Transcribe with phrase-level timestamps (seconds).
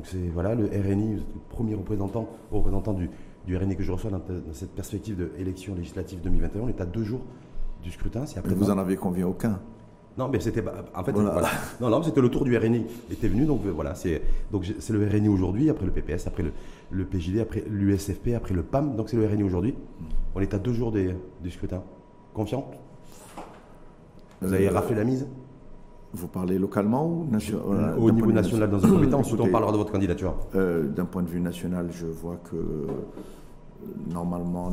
[0.00, 3.10] donc c'est voilà, le RNI, le premier représentant, représentant du,
[3.46, 4.22] du RNI que je reçois dans,
[4.54, 6.62] cette perspective d'élection législative 2021.
[6.62, 7.20] On est à deux jours
[7.82, 8.24] du scrutin.
[8.34, 9.60] après vous en avez convié aucun
[10.16, 11.48] non, mais c'était en fait voilà.
[11.80, 14.92] non, non, c'était le tour du RNI était venu donc euh, voilà c'est donc c'est
[14.92, 16.52] le RNI aujourd'hui après le PPS après le,
[16.90, 19.74] le PJD après l'USFP après le PAM donc c'est le RNI aujourd'hui.
[20.34, 21.82] On est à deux jours des, du scrutin.
[22.34, 22.70] Confiant?
[24.40, 25.26] Vous avez euh, raflé la mise?
[26.12, 29.72] Vous parlez localement ou national Au niveau national, dans un premier temps, ensuite on parlera
[29.72, 30.34] de votre candidature.
[30.54, 32.86] Euh, d'un point de vue national, je vois que
[34.08, 34.72] normalement,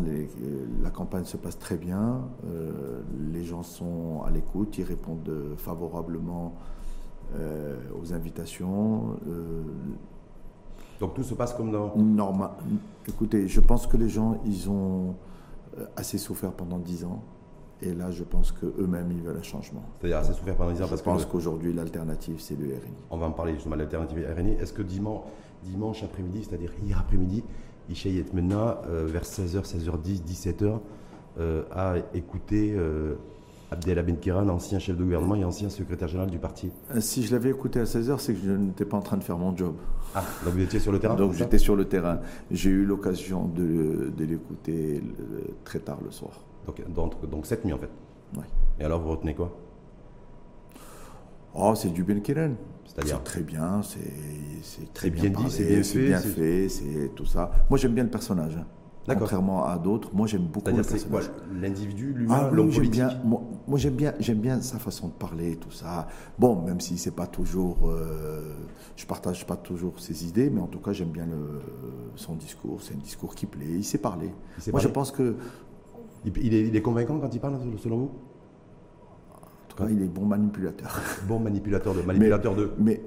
[0.82, 2.22] la campagne se passe très bien.
[2.46, 3.02] Euh,
[3.32, 6.54] les gens sont à l'écoute, ils répondent favorablement
[7.36, 9.18] euh, aux invitations.
[9.28, 9.64] Euh,
[11.00, 11.96] Donc tout se passe comme dans...
[11.96, 12.52] Normal.
[13.08, 15.16] Écoutez, je pense que les gens, ils ont
[15.96, 17.22] assez souffert pendant dix ans.
[17.82, 19.84] Et là, je pense qu'eux-mêmes, ils veulent un changement.
[20.00, 22.96] C'est-à-dire assez souffert pendant dix ans Je pense qu'aujourd'hui, l'alternative, c'est le RNI.
[23.12, 24.54] On va en parler justement de l'alternative RNI.
[24.54, 25.26] Est-ce que dimanche,
[25.64, 27.44] dimanche après-midi, c'est-à-dire hier après-midi,
[27.90, 30.80] Ishaï Etmena, euh, vers 16h, 16h10, 17h,
[31.72, 33.14] a écouté euh,
[33.70, 36.72] Abdel Benkiran, ancien chef de gouvernement et ancien secrétaire général du parti?
[36.96, 39.24] Euh, si je l'avais écouté à 16h, c'est que je n'étais pas en train de
[39.24, 39.76] faire mon job.
[40.16, 42.20] Ah, donc vous étiez sur le terrain Donc j'étais sur le terrain.
[42.50, 45.04] J'ai eu l'occasion de, l'écouter
[45.66, 46.32] très tard le soir.
[46.90, 47.90] Donc, donc, cette nuit en fait.
[48.80, 49.56] Et alors vous retenez quoi?
[51.56, 52.52] Oh, c'est du Benkiran.
[52.86, 56.08] C'est très bien, c'est très bien, dit, c'est bien fait.
[56.08, 57.52] bien fait, c'est tout ça.
[57.70, 58.58] Moi, j'aime bien le personnage.
[58.58, 58.66] Hein.
[59.16, 61.32] Contrairement à d'autres, moi j'aime beaucoup le personnage.
[61.54, 65.56] L'individu, lui ah, l'homme politique bien, Moi, j'aime bien, j'aime bien sa façon de parler,
[65.56, 66.08] tout ça.
[66.38, 68.54] Bon, même si c'est pas toujours, euh,
[68.96, 71.62] je partage pas toujours ses idées, mais en tout cas j'aime bien le,
[72.16, 72.82] son discours.
[72.82, 73.66] C'est un discours qui plaît.
[73.70, 74.32] Il sait parler.
[74.72, 75.36] moi, je pense que
[76.26, 78.12] il est, il est convaincant quand il parle, selon vous?
[79.90, 81.00] Il est bon manipulateur.
[81.28, 82.72] Bon manipulateur de manipulateur de.
[82.80, 83.02] Mais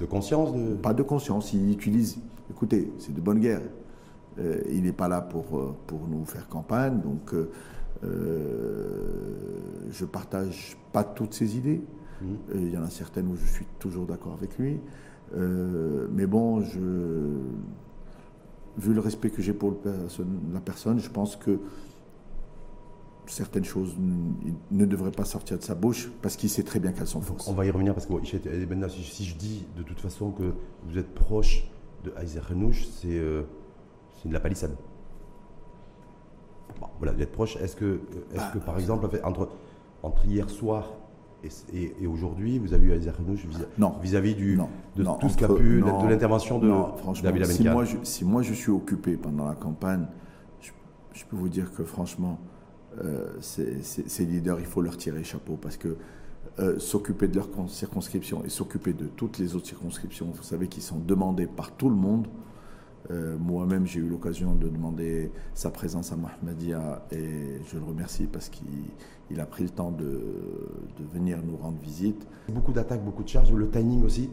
[0.00, 0.74] de conscience de...
[0.74, 1.52] Pas de conscience.
[1.52, 2.18] Il utilise.
[2.50, 3.60] Écoutez, c'est de bonne guerre.
[4.38, 7.46] Euh, il n'est pas là pour, euh, pour nous faire campagne, donc euh,
[9.90, 11.82] je partage pas toutes ses idées.
[12.20, 12.26] Mmh.
[12.54, 14.80] Il y en a certaines où je suis toujours d'accord avec lui.
[15.34, 16.80] mais bon, je,
[18.78, 21.58] vu le respect que j'ai pour la personne, je pense que
[23.26, 23.96] certaines choses
[24.70, 27.48] ne devraient pas sortir de sa bouche parce qu'il sait très bien qu'elles sont fausses.
[27.48, 30.54] On va y revenir parce que si je dis de toute façon que
[30.86, 31.68] vous êtes proche
[32.04, 33.42] de Aizer Renouche, euh,
[34.22, 34.76] c'est de la palissade.
[36.98, 37.56] voilà, vous êtes proche.
[37.56, 38.00] Est-ce que,
[38.32, 39.48] est bah, que par exemple, entre,
[40.02, 40.92] entre hier soir
[41.72, 43.46] et, et, aujourd'hui, vous avez eu Aizer Renouche
[44.02, 44.58] vis-à-vis du
[44.96, 48.54] de tout ce qu'a pu, de, l'intervention de David si moi, je, si moi je
[48.54, 50.06] suis occupé pendant la campagne,
[51.12, 52.38] je peux vous dire que franchement,
[53.04, 55.96] euh, ces, leaders, il faut leur tirer chapeau parce que
[56.58, 60.80] euh, s'occuper de leur circonscription et s'occuper de toutes les autres circonscriptions, vous savez, qui
[60.80, 62.26] sont demandées par tout le monde.
[63.10, 68.26] Euh, moi-même, j'ai eu l'occasion de demander sa présence à Mahmadia et je le remercie
[68.26, 70.20] parce qu'il a pris le temps de,
[71.12, 72.26] venir nous rendre visite.
[72.48, 74.30] Beaucoup d'attaques, beaucoup de charges, le timing aussi.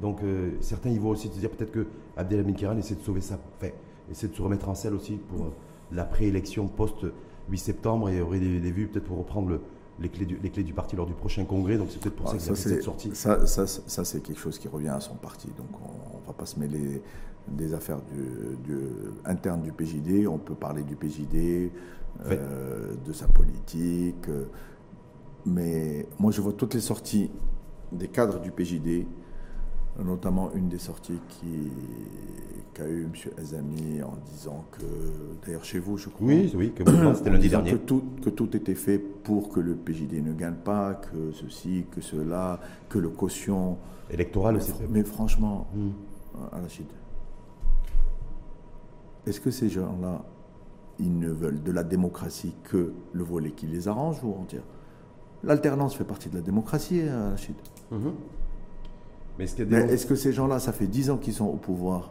[0.00, 0.20] Donc
[0.60, 3.72] certains, ils vont aussi se dire peut-être que Abdelhamid Kiran essaie de sauver ça, enfin,
[4.10, 5.52] essaie de se remettre en selle aussi pour
[5.92, 7.06] la préélection post
[7.50, 9.60] 8 septembre et aurait des, vues peut-être pour reprendre
[10.00, 11.76] les, clés du, les clés du parti lors du prochain congrès.
[11.76, 13.10] Donc c'est peut-être pour ça, que cette sortie.
[13.14, 15.48] Ça, ça, ça c'est quelque chose qui revient à son parti.
[15.56, 17.02] Donc on ne va pas se mêler
[17.48, 18.78] des affaires du,
[19.24, 20.26] internes du PJD.
[20.26, 21.70] On peut parler du PJD,
[22.26, 24.28] euh, de sa politique.
[24.28, 24.46] Euh,
[25.44, 27.30] mais moi je vois toutes les sorties
[27.92, 29.06] des cadres du PJD
[30.04, 31.18] notamment une des sorties
[32.74, 33.12] qu'a eu M.
[33.38, 34.84] Azami en disant que,
[35.44, 36.26] d'ailleurs chez vous, je crois.
[36.26, 36.84] Oui, oui, que
[37.14, 37.72] c'était lundi dernier.
[37.72, 41.86] Que tout, que tout était fait pour que le PJD ne gagne pas, que ceci,
[41.90, 43.78] que cela, que le caution.
[44.10, 44.72] Électoral aussi.
[44.90, 45.90] Mais franchement, hmm.
[46.52, 46.86] Rachid,
[49.26, 50.24] est-ce que ces gens-là,
[50.98, 54.62] ils ne veulent de la démocratie que le volet qui les arrange ou entière
[55.42, 57.56] L'alternance fait partie de la démocratie, Rachid.
[57.90, 58.12] Mhm.
[59.38, 62.10] Mais est-ce que ces gens-là, ça fait 10 ans qu'ils sont au pouvoir?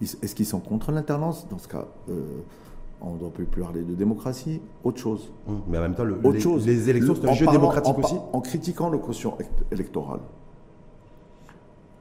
[0.00, 1.46] Est-ce qu'ils sont contre l'alternance?
[1.48, 2.40] Dans ce cas, euh,
[3.00, 4.60] on ne doit plus parler de démocratie.
[4.82, 5.30] Autre chose.
[5.46, 8.16] Hum, mais en même temps, le, les, chose, les, élections, c'est un jeu démocratique aussi.
[8.32, 9.36] En critiquant le quotient
[9.70, 10.20] électoral,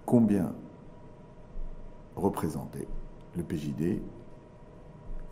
[0.05, 0.53] combien
[2.15, 2.87] représentait
[3.35, 4.01] le PJD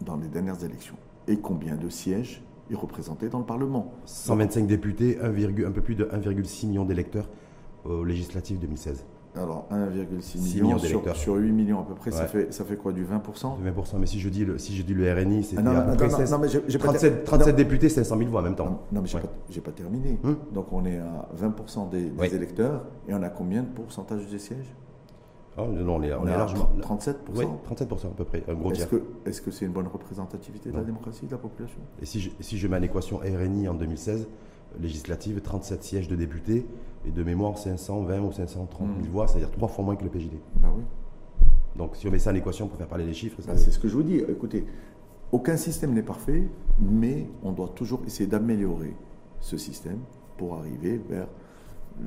[0.01, 0.95] dans les dernières élections?
[1.27, 3.93] Et combien de sièges il représentait dans le Parlement?
[4.05, 7.27] 125 députés, un peu plus de 1,6 million d'électeurs
[7.89, 9.05] aux législatives 2016
[9.37, 12.91] alors 1,6 million sur, sur, 8 millions à peu près, ça, fait, ça fait quoi
[12.91, 15.91] Du 20% 20%, mais si je dis le, si je dis le RNI, c'est ah,
[15.91, 16.07] à peu
[16.79, 18.81] 37, 37 députés, 500 000 voix en même temps.
[18.91, 19.07] Non, mais
[19.49, 20.17] j'ai pas, terminé.
[20.23, 20.37] Hum?
[20.53, 24.73] Donc on est à 20% des, électeurs et on a combien de pourcentage des sièges?
[25.57, 26.69] Ah, non, on est, on On est à largement.
[26.79, 27.15] 37%.
[27.35, 28.89] Oui, 37% à peu près, un gros Est-ce tiers.
[28.89, 30.85] que est-ce que c'est une bonne représentativité de la Non.
[30.85, 31.79] démocratie de la population?
[31.99, 34.27] Et si je, si je mets en équation RNI en 2016,
[34.79, 36.65] législative, 37 sièges de députés,
[37.05, 39.11] et de mémoire 520 ou 530 000 Mhm.
[39.11, 40.33] voix, c'est-à-dire trois fois moins que le PJD.
[40.55, 40.83] Ben oui.
[41.77, 43.79] Donc si on met ça en équation pour faire parler les chiffres, Ben, c'est ce
[43.79, 44.17] que je vous dis.
[44.17, 44.65] Écoutez,
[45.31, 46.43] aucun système n'est parfait,
[46.79, 48.95] mais on doit toujours essayer d'améliorer
[49.39, 49.99] ce système
[50.37, 51.27] pour arriver vers
[52.01, 52.03] euh,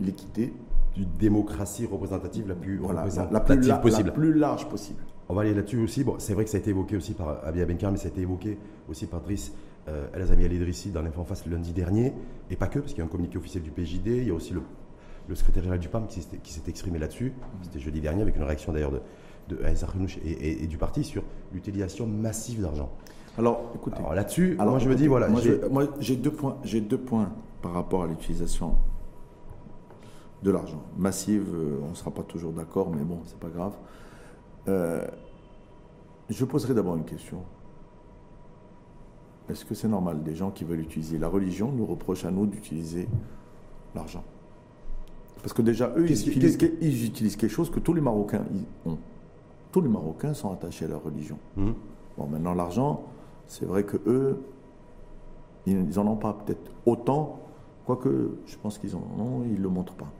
[0.00, 0.52] l'équité
[0.96, 4.08] une démocratie représentative la plus voilà, représentative la plus la- possible.
[4.08, 5.02] la plus large possible.
[5.28, 6.04] On va aller là-dessus aussi.
[6.04, 8.10] Bon, c'est vrai que ça a été évoqué aussi par Abia Benkar, mais ça a
[8.10, 8.58] été évoqué
[8.90, 9.52] aussi par Driss
[9.88, 12.12] euh, El Azami El Idrissi dans l'Info en face le lundi dernier.
[12.50, 14.06] Et pas que, parce qu'il y a un communiqué officiel du PJD.
[14.08, 14.62] Il y a aussi le,
[15.28, 17.32] le secrétaire général du PAM qui s'est exprimé là-dessus.
[17.62, 19.00] C'était jeudi dernier, avec une réaction d'ailleurs de,
[19.48, 19.58] de
[20.24, 22.90] et, et- et du parti sur l'utilisation massive d'argent.
[23.38, 23.96] Alors, écoutez.
[23.98, 26.58] Alors là-dessus, moi je me dis, voilà, Moi, j'ai- deux points.
[26.64, 27.32] J'ai deux points
[27.62, 28.76] par rapport à l'utilisation
[30.42, 31.46] de l'argent massive.
[31.54, 33.72] euh, on ne sera pas toujours d'accord, mais bon, c'est pas grave.
[34.68, 35.04] Euh,
[36.28, 37.38] je poserai d'abord une question.
[39.52, 40.22] Est-ce que c'est normal?
[40.22, 43.06] Des gens qui veulent utiliser la religion nous reprochent à nous d'utiliser
[43.94, 44.24] l'argent
[45.42, 48.44] Parce que déjà eux, ils utilisent, ils utilisent quelque chose que tous les Marocains
[48.86, 48.96] ont.
[49.70, 51.38] Tous les Marocains sont attachés à leur religion.
[51.56, 51.74] Hum,
[52.18, 53.04] Bon, maintenant, l'argent,
[53.46, 54.38] c'est vrai que eux,
[55.66, 57.40] ils n'en ont pas peut-être autant,
[57.86, 60.10] quoique je pense qu'ils en ont, ils ne le montrent pas.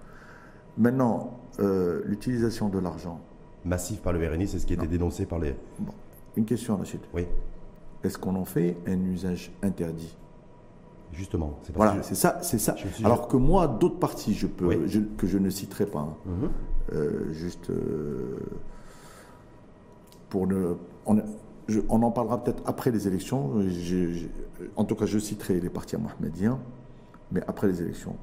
[0.79, 3.21] Maintenant, euh, l'utilisation de l'argent.
[3.65, 4.91] massif par le RNI, c'est ce qui a été Non.
[4.91, 5.55] dénoncé par les.
[5.79, 5.93] Bon,
[6.37, 7.01] une question, Rachid.
[7.15, 7.27] Oui,
[8.05, 10.17] Est-ce qu'on en fait un usage interdit
[11.13, 11.59] justement.
[11.63, 12.75] C'est Voilà, c'est ça, c'est ça.
[12.77, 14.77] Suis- Alors que moi, d'autres parties, je peux, Oui.
[14.87, 16.51] je- que je ne citerai pas, hein, Mhm.
[16.95, 18.39] euh, juste euh,
[20.31, 20.75] pour ne.
[21.07, 21.19] On,
[21.69, 23.51] je- on en parlera peut-être après les élections.
[24.77, 26.59] En tout cas, je citerai les partis mohammediens,
[27.31, 28.17] mais après les élections.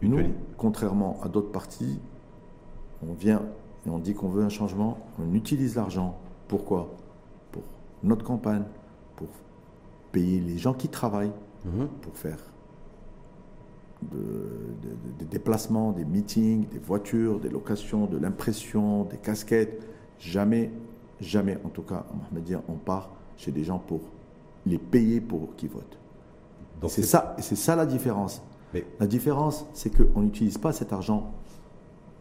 [0.00, 0.20] Nous,
[0.56, 1.98] contrairement à d'autres partis,
[3.06, 3.42] on vient
[3.84, 6.16] et on dit qu'on veut un changement, on utilise l'argent.
[6.46, 6.82] Pourquoi?
[6.82, 7.07] Pour
[8.02, 8.64] notre campagne,
[9.16, 9.28] pour
[10.12, 11.32] payer les gens qui travaillent,
[11.64, 11.88] Mhm.
[12.02, 12.38] pour faire
[14.02, 19.84] de- de- de- des déplacements, des meetings, des voitures, des locations, de l'impression, des casquettes.
[20.20, 20.70] Jamais,
[21.20, 24.00] jamais, en tout cas, Mohamedia, on part chez des gens pour
[24.66, 25.98] les payer pour qu'ils votent.
[26.88, 28.40] C'est ça, c'est ça la différence.
[28.72, 31.32] Mais La différence, c'est qu'on n'utilise pas cet argent,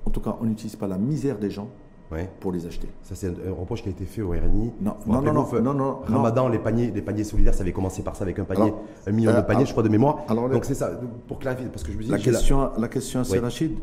[0.06, 1.68] en tout cas, on n'utilise pas la misère des gens
[2.12, 2.30] ouais.
[2.40, 2.88] pour les acheter.
[3.04, 4.72] Ça, c'est un, reproche qui a été fait au RNI.
[4.82, 8.04] Non, non, non, non, non, non, Ramadan, les paniers, les paniers solidaires, ça avait commencé
[8.04, 9.90] par ça avec un panier, Alors, un million euh, de paniers, alors- je crois, de
[9.90, 10.24] mémoire.
[10.28, 10.92] alors, Donc c'est ça,
[11.28, 13.40] pour clarifier, parce que je me dis, La j'ai la- question, la question c'est Oui.
[13.40, 13.78] Rachid,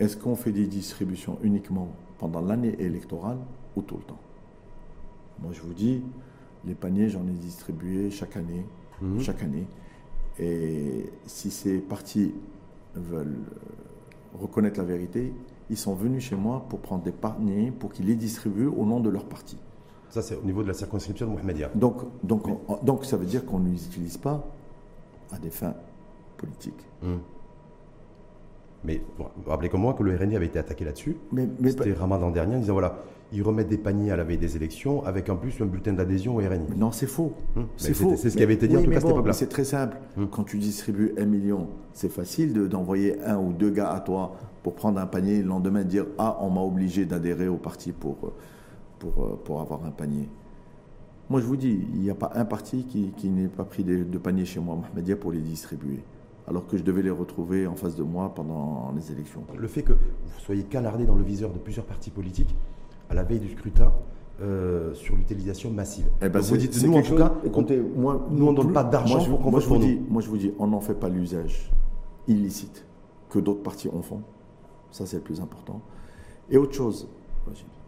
[0.00, 3.38] est-ce qu'on fait des distributions uniquement pendant l'année électorale
[3.76, 4.18] ou tout le temps?
[5.40, 6.02] Moi, je vous dis,
[6.64, 8.64] les paniers, j'en ai distribué chaque année,
[9.00, 9.20] Mhm.
[9.20, 9.66] chaque année.
[10.38, 12.34] Et si ces partis
[12.94, 15.32] veulent euh, reconnaître la vérité,
[15.72, 19.00] ils sont venus chez moi pour prendre des paniers pour qu'ils les distribuent au nom
[19.00, 19.56] de leur parti.
[20.10, 21.70] Ça, c'est au niveau de la circonscription de Mohamedia.
[21.74, 24.44] Donc, donc, on- donc ça veut dire qu'on ne les utilise pas
[25.32, 25.74] à des fins
[26.36, 26.86] politiques.
[27.02, 27.18] Hum.
[28.84, 31.16] Mais vous rappelez comme moi que le RNI avait été attaqué là-dessus.
[31.32, 32.98] Mais, mais C'était Ramadan dernier, en disant voilà,
[33.32, 36.34] ils remettent des paniers à la veille des élections avec en plus un bulletin d'adhésion
[36.36, 36.66] au RNI.
[36.76, 37.32] Non, c'est faux.
[37.56, 37.66] Hum.
[37.76, 38.14] C'est faux.
[38.16, 39.30] ce qui avait été dit en tout cas à cette bon, époque-là.
[39.30, 39.96] mais C'est très simple.
[40.18, 40.28] Hum.
[40.28, 44.36] Quand tu distribues un million, c'est facile de- d'envoyer un ou deux gars à toi
[44.62, 47.92] pour prendre un panier et le lendemain dire Ah, on m'a obligé d'adhérer au parti
[47.92, 48.32] pour, euh,
[48.98, 50.28] pour, euh, pour avoir un panier.
[51.30, 53.84] Moi, je vous dis, il n'y a pas un parti qui, qui n'ait pas pris
[53.84, 56.00] de, de panier chez moi, Mohamedia, pour les distribuer.
[56.46, 59.42] Alors que je devais les retrouver en face de moi pendant les élections.
[59.56, 62.54] Le fait que vous soyez canardé dans le viseur de plusieurs partis politiques
[63.08, 63.92] à la veille du scrutin
[64.42, 66.06] euh, sur l'utilisation massive.
[66.20, 68.82] Eh ben, vous dites, nous en tout cas, écoutez, moi, nous, on donne plus- pas
[68.84, 70.06] d'argent pour qu'on moi, vote je vous pour dis, nous.
[70.12, 71.70] moi, je vous dis, on n'en fait pas l'usage
[72.26, 72.84] illicite
[73.30, 74.22] que d'autres partis en font.
[74.92, 75.80] Ça, c'est le plus important.
[76.50, 77.08] Et autre chose,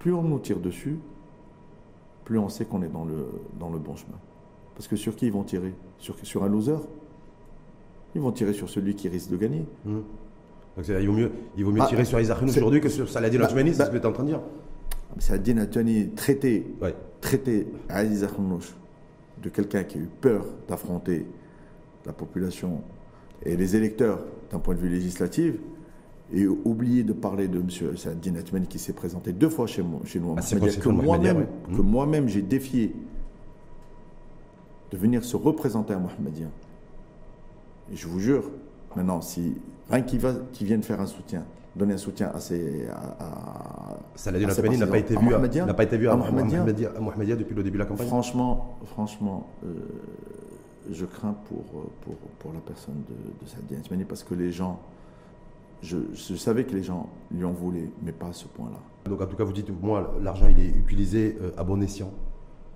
[0.00, 0.98] plus on nous tire dessus,
[2.24, 3.26] plus on sait qu'on est dans le,
[3.60, 4.18] dans le bon chemin.
[4.74, 5.72] Parce que sur qui ils vont tirer?
[5.98, 6.76] Sur, sur un loser?
[8.14, 9.64] Ils vont tirer sur celui qui risque de gagner.
[9.84, 10.04] Donc
[10.84, 13.08] c'est- il vaut mieux, il vaut mieux Ah, tirer sur Isaac c'est- aujourd'hui que sur
[13.08, 14.40] Saladin Bah, c'est bah- ce que tu es en train de dire.
[15.18, 16.94] C'est Adine Atani traité Ouais.
[17.20, 18.74] traiter Aziz Akhnouch
[19.42, 21.26] de quelqu'un qui a eu peur d'affronter
[22.06, 22.80] la population
[23.44, 24.20] et les électeurs
[24.50, 25.54] d'un point de vue législatif
[26.32, 27.96] et oublier de parler de M.
[27.96, 30.34] Saadine Atmani qui s'est présenté deux fois chez, moi, chez nous.
[30.36, 31.48] Ah, que moi-même ouais.
[31.76, 31.90] que Mhm.
[31.90, 32.94] moi-même j'ai défié
[34.90, 36.48] de venir se représenter à Mohamedien.
[37.92, 38.50] Et je vous jure,
[38.96, 39.54] maintenant, si
[39.90, 41.44] rien qui, va, qui vienne faire un soutien,
[41.76, 42.86] donner un soutien à ces.
[42.88, 46.12] À, Saladin Othmani n'a pas été vu, À à- Mohamedia n'a pas été vu à,
[46.12, 46.16] À à
[47.36, 48.06] depuis le début de la campagne.
[48.06, 49.68] Franchement, franchement, euh,
[50.90, 51.62] je crains pour,
[52.02, 54.80] pour, pour la personne de, de Saadine Atmani parce que les gens,
[55.84, 58.78] je, je savais que les gens lui en voulaient, mais pas à ce point-là.
[59.08, 62.10] Donc en tout cas, vous dites, moi, l'argent, il est utilisé euh, à bon escient,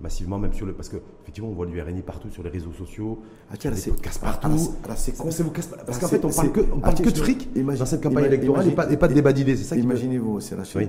[0.00, 0.74] massivement, même sur le...
[0.74, 3.18] Parce qu'effectivement, on voit du RNI partout sur les réseaux sociaux,
[3.50, 4.48] Ah, tiens, là, c'est podcasts ah, partout.
[4.86, 5.28] là, c'est- con.
[5.30, 7.48] Vous casse Parce Ah, qu'en fait, on parle que, on ah, parle que de fric
[7.54, 9.56] dans cette campagne électorale et pas, de débat d'idées.
[9.56, 10.88] C'est ça Imaginez-vous, c'est la Oui.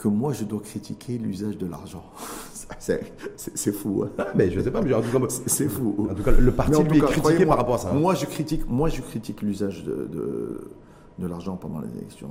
[0.00, 2.02] Que moi je dois critiquer l'usage de l'argent.
[2.78, 4.04] c'est fou.
[4.18, 4.24] hein.
[4.34, 6.06] Mais je sais pas, mais en tout cas, C'est fou.
[6.10, 7.90] en tout cas, le parti, lui, est critiqué par rapport à ça.
[7.90, 7.98] hein.
[7.98, 10.70] Moi, je critique, moi, je critique l'usage de, de,
[11.18, 12.30] de l'argent pendant les élections.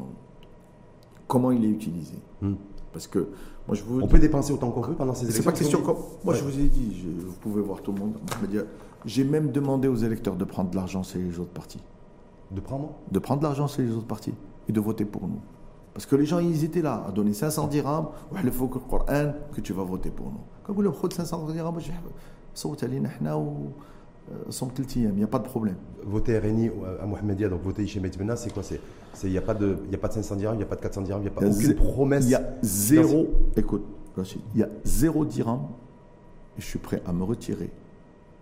[1.27, 2.53] Comment il est utilisé Hmm.
[2.91, 3.19] Parce que
[3.67, 5.81] moi, je vous On peut dépenser autant qu'on veut pendant ces élections c'est pas question.
[5.83, 6.39] comme- Moi, Ouais.
[6.39, 8.13] je vous ai dit, je- vous pouvez voir tout le monde.
[9.05, 11.81] J'ai même demandé aux électeurs de prendre de l'argent chez les autres partis.
[12.49, 14.33] De prendre De prendre de l'argent chez les autres partis
[14.67, 15.39] et de voter pour nous.
[15.94, 18.78] Parce que les gens, ils étaient là à donner 500 dirhams, ouais, il faut que
[18.78, 20.40] le Coran, que tu vas voter pour nous.
[20.64, 21.90] Quand vous leur prenez 500 dirhams, je
[22.54, 23.54] صوت علينا احنا و
[24.50, 25.76] صوم ثلاث ايام, il n'y a pas de problème.
[26.06, 26.70] Voter RNI
[27.02, 28.80] à Mohamedia, donc voter chez Metmena, c'est quoi C'est
[29.24, 30.66] Il n'y a, pas de- il y a pas de 500 dirhams, il n'y a
[30.66, 32.24] pas de 400 dirhams, il n'y a pas Il y a aucune zé- promesse.
[32.24, 33.84] Il y a zéro, écoute,
[34.16, 35.62] Rachid, il y a zéro dirham
[36.56, 37.70] et je suis prêt à me retirer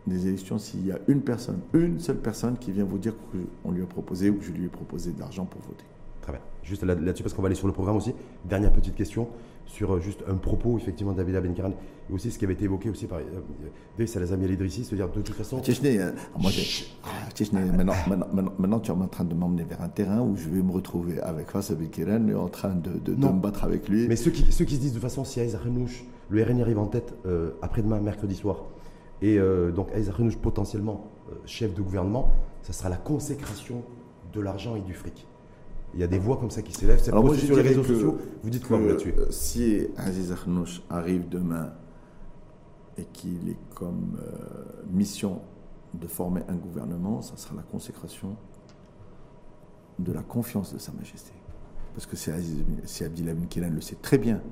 [0.06, 3.14] des élections s'il y a une personne, une seule personne qui vient vous dire
[3.62, 5.84] qu'on lui a proposé ou que je lui ai proposé de l'argent pour voter.
[6.27, 6.41] Très bien.
[6.61, 8.13] Juste là- là-dessus, parce qu'on va aller sur le programme aussi.
[8.43, 9.29] Dernière petite question
[9.65, 11.71] sur euh, juste un propos, effectivement, de David Abenkaran,
[12.09, 13.23] et aussi ce qui avait été évoqué aussi par euh,
[13.97, 15.61] David Salazar Idrissi, c'est-à-dire de toute façon.
[15.99, 17.07] Euh, moi, j'ai- ah,
[17.77, 20.71] maintenant, maintenant, tu es en train de m'emmener vers un terrain où je vais me
[20.73, 23.31] retrouver avec Fass Kiran et en train de, de- de Non.
[23.33, 24.05] me battre avec lui.
[24.09, 26.59] Mais ceux qui, ceux qui se disent de toute façon, si Aïssa Renouch, le RN
[26.61, 28.65] arrive en tête euh, après-demain, mercredi soir,
[29.21, 32.31] et euh, donc Aïssa Renouch potentiellement euh, chef de gouvernement,
[32.63, 33.81] ça sera la consécration
[34.33, 35.25] de l'argent et du fric.
[35.97, 38.19] Il y a des voix comme ça qui s'élèvent, c'est posté sur les réseaux sociaux.
[38.43, 41.73] Vous dites quoi vous, là-dessus Si Aziz Akhnouch arrive demain
[42.99, 45.41] et qu'il est comme euh, mission
[45.95, 48.37] de former un gouvernement, ça sera la consécration
[49.97, 51.33] de la confiance de Sa Majesté.
[51.95, 52.31] Parce que c'est
[53.09, 54.43] bin Kélan le sait très bien,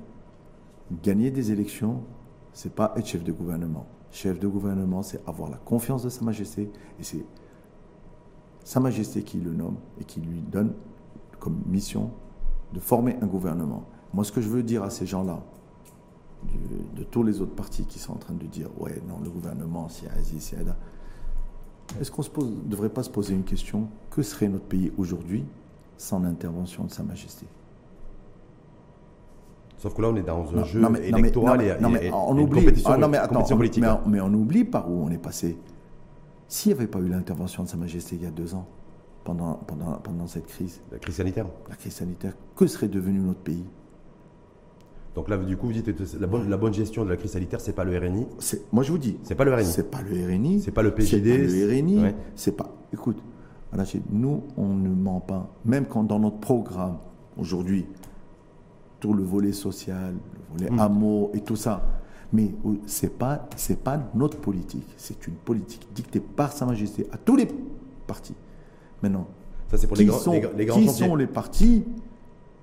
[1.00, 2.02] gagner des élections,
[2.54, 3.86] c'est pas être chef de gouvernement.
[4.10, 7.24] Chef de gouvernement, c'est avoir la confiance de Sa Majesté et c'est
[8.64, 10.74] Sa Majesté qui le nomme et qui lui donne
[11.38, 12.10] comme mission
[12.72, 13.84] de former un gouvernement.
[14.14, 15.40] Moi, ce que je veux dire à ces gens-là,
[16.94, 19.88] de tous les autres partis qui sont en train de dire ouais, non, le gouvernement,
[19.88, 20.76] c'est Aziz, c'est Ada.
[22.00, 25.44] Est-ce qu'on ne devrait pas se poser une question Que serait notre pays aujourd'hui
[25.96, 27.46] sans l'intervention de Sa Majesté?
[29.78, 31.80] Sauf que là, on est dans un Non, jeu non, mais- électoral non, mais- et,
[31.80, 32.60] non, et- mais et on une oublie.
[32.60, 33.82] compétition, ah, non, mais attends, compétition on- politique.
[33.82, 35.58] mais, on, mais on oublie par où on est passé.
[36.48, 38.66] S'il n'y avait pas eu l'intervention de Sa Majesté il y a deux ans,
[39.26, 41.46] pendant, pendant, pendant cette crise, La crise sanitaire.
[41.68, 43.64] la crise sanitaire, que serait devenu notre pays?
[45.14, 47.32] Donc là, du coup, vous dites que la bonne, la bonne gestion de la crise
[47.32, 48.26] sanitaire, c'est pas le RNI,
[48.72, 49.64] Moi, je vous dis, c'est pas le RNI.
[49.64, 50.60] C'est pas le RNI.
[50.60, 52.02] C'est pas le PJD, C'est pas le RNI.
[52.02, 52.14] ouais.
[52.34, 52.68] C'est pas.
[52.92, 53.18] Écoute,
[54.10, 55.50] nous, on ne ment pas.
[55.64, 56.98] Même quand dans notre programme,
[57.36, 57.86] aujourd'hui,
[59.00, 60.80] tout le volet social, le volet Hmm.
[60.80, 61.82] amour et tout ça.
[62.32, 64.86] Mais euh, c'est pas, c'est pas notre politique.
[64.96, 67.48] C'est une politique dictée par Sa Majesté à tous les
[68.06, 68.34] partis.
[69.02, 69.26] Maintenant,
[69.70, 71.84] Ça, c'est pour qui, les grands, sont, les, grands- les grands qui sont les partis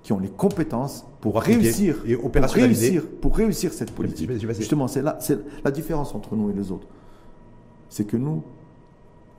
[0.02, 4.30] qui ont les compétences pour, réussir et pour réussir, pour réussir cette politique.
[4.54, 6.86] Justement, c'est là, c'est la différence entre nous et les autres.
[7.88, 8.42] C'est que nous,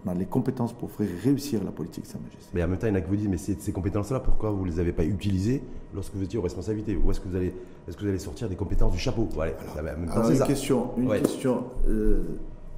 [0.05, 2.49] on a les compétences pour faire réussir la politique Sa Majesté.
[2.53, 4.19] Mais en même temps, il y en a qui vous disent, mais ces, ces compétences-là,
[4.21, 5.61] pourquoi vous ne les avez pas utilisées
[5.93, 7.53] lorsque vous étiez aux responsabilités Ou est-ce que vous allez,
[7.87, 9.27] est-ce que vous allez sortir des compétences du chapeau?
[9.35, 10.47] Voilà, ça va- en même temps, Alors, une ça.
[10.47, 11.19] question, une Ouais.
[11.21, 11.65] question.
[11.87, 12.23] euh,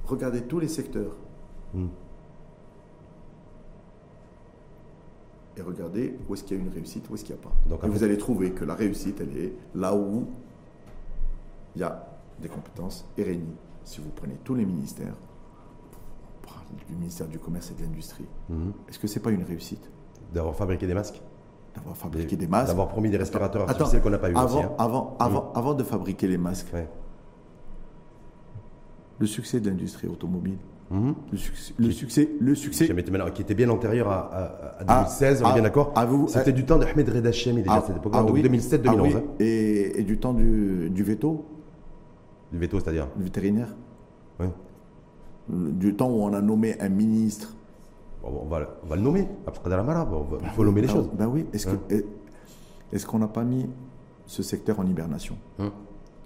[0.04, 1.16] regardez tous les secteurs
[1.74, 1.86] Hmm.
[5.58, 7.52] Et regardez où est-ce qu'il y a une réussite, où est-ce qu'il n'y a pas.
[7.68, 10.26] Donc, et vous fait- allez trouver que la réussite, elle est là où
[11.74, 12.06] il y a
[12.40, 13.54] des compétences RNI.
[13.84, 15.14] Si vous prenez tous les ministères,
[16.42, 18.72] on parle du ministère du Commerce et de l'Industrie, Mhm.
[18.88, 19.90] est-ce que c'est pas une réussite?
[20.32, 21.20] D'avoir fabriqué des masques?
[21.74, 24.36] D'avoir fabriqué Des- des masques d'avoir promis des respirateurs Attends, artificiels qu'on n'a pas eu
[24.36, 24.72] avant, aussi, hein.
[24.78, 26.88] avant, avant, avant de fabriquer les masques, Ouais.
[29.18, 30.58] le succès de l'industrie automobile,
[30.90, 31.14] Mhm.
[31.32, 35.46] le succès, le succès, le qui était bien antérieur à, à- à Ah, 2016, on
[35.46, 38.12] est ah, bien d'accord ah, C'était du temps d'Ahmed Reda Chemi déjà, Ah, cette époque
[38.16, 38.88] ah donc oui, 2007-2011.
[38.88, 39.22] ah oui, hein.
[39.38, 41.44] et, et du temps du, du veto,
[42.50, 43.76] Du veto, c'est-à-dire le vétérinaire,
[44.40, 44.48] Ouais.
[45.50, 47.54] du temps où on a nommé un ministre.
[48.22, 50.80] Bon, on, va, on va le nommer, après Mara, bon, on va- il faut nommer
[50.80, 51.10] les Ah, choses.
[51.12, 51.78] Ben oui, est-ce Hein.
[51.88, 52.04] que
[52.92, 53.66] est-ce qu'on n'a pas mis
[54.24, 55.70] ce secteur en hibernation Hein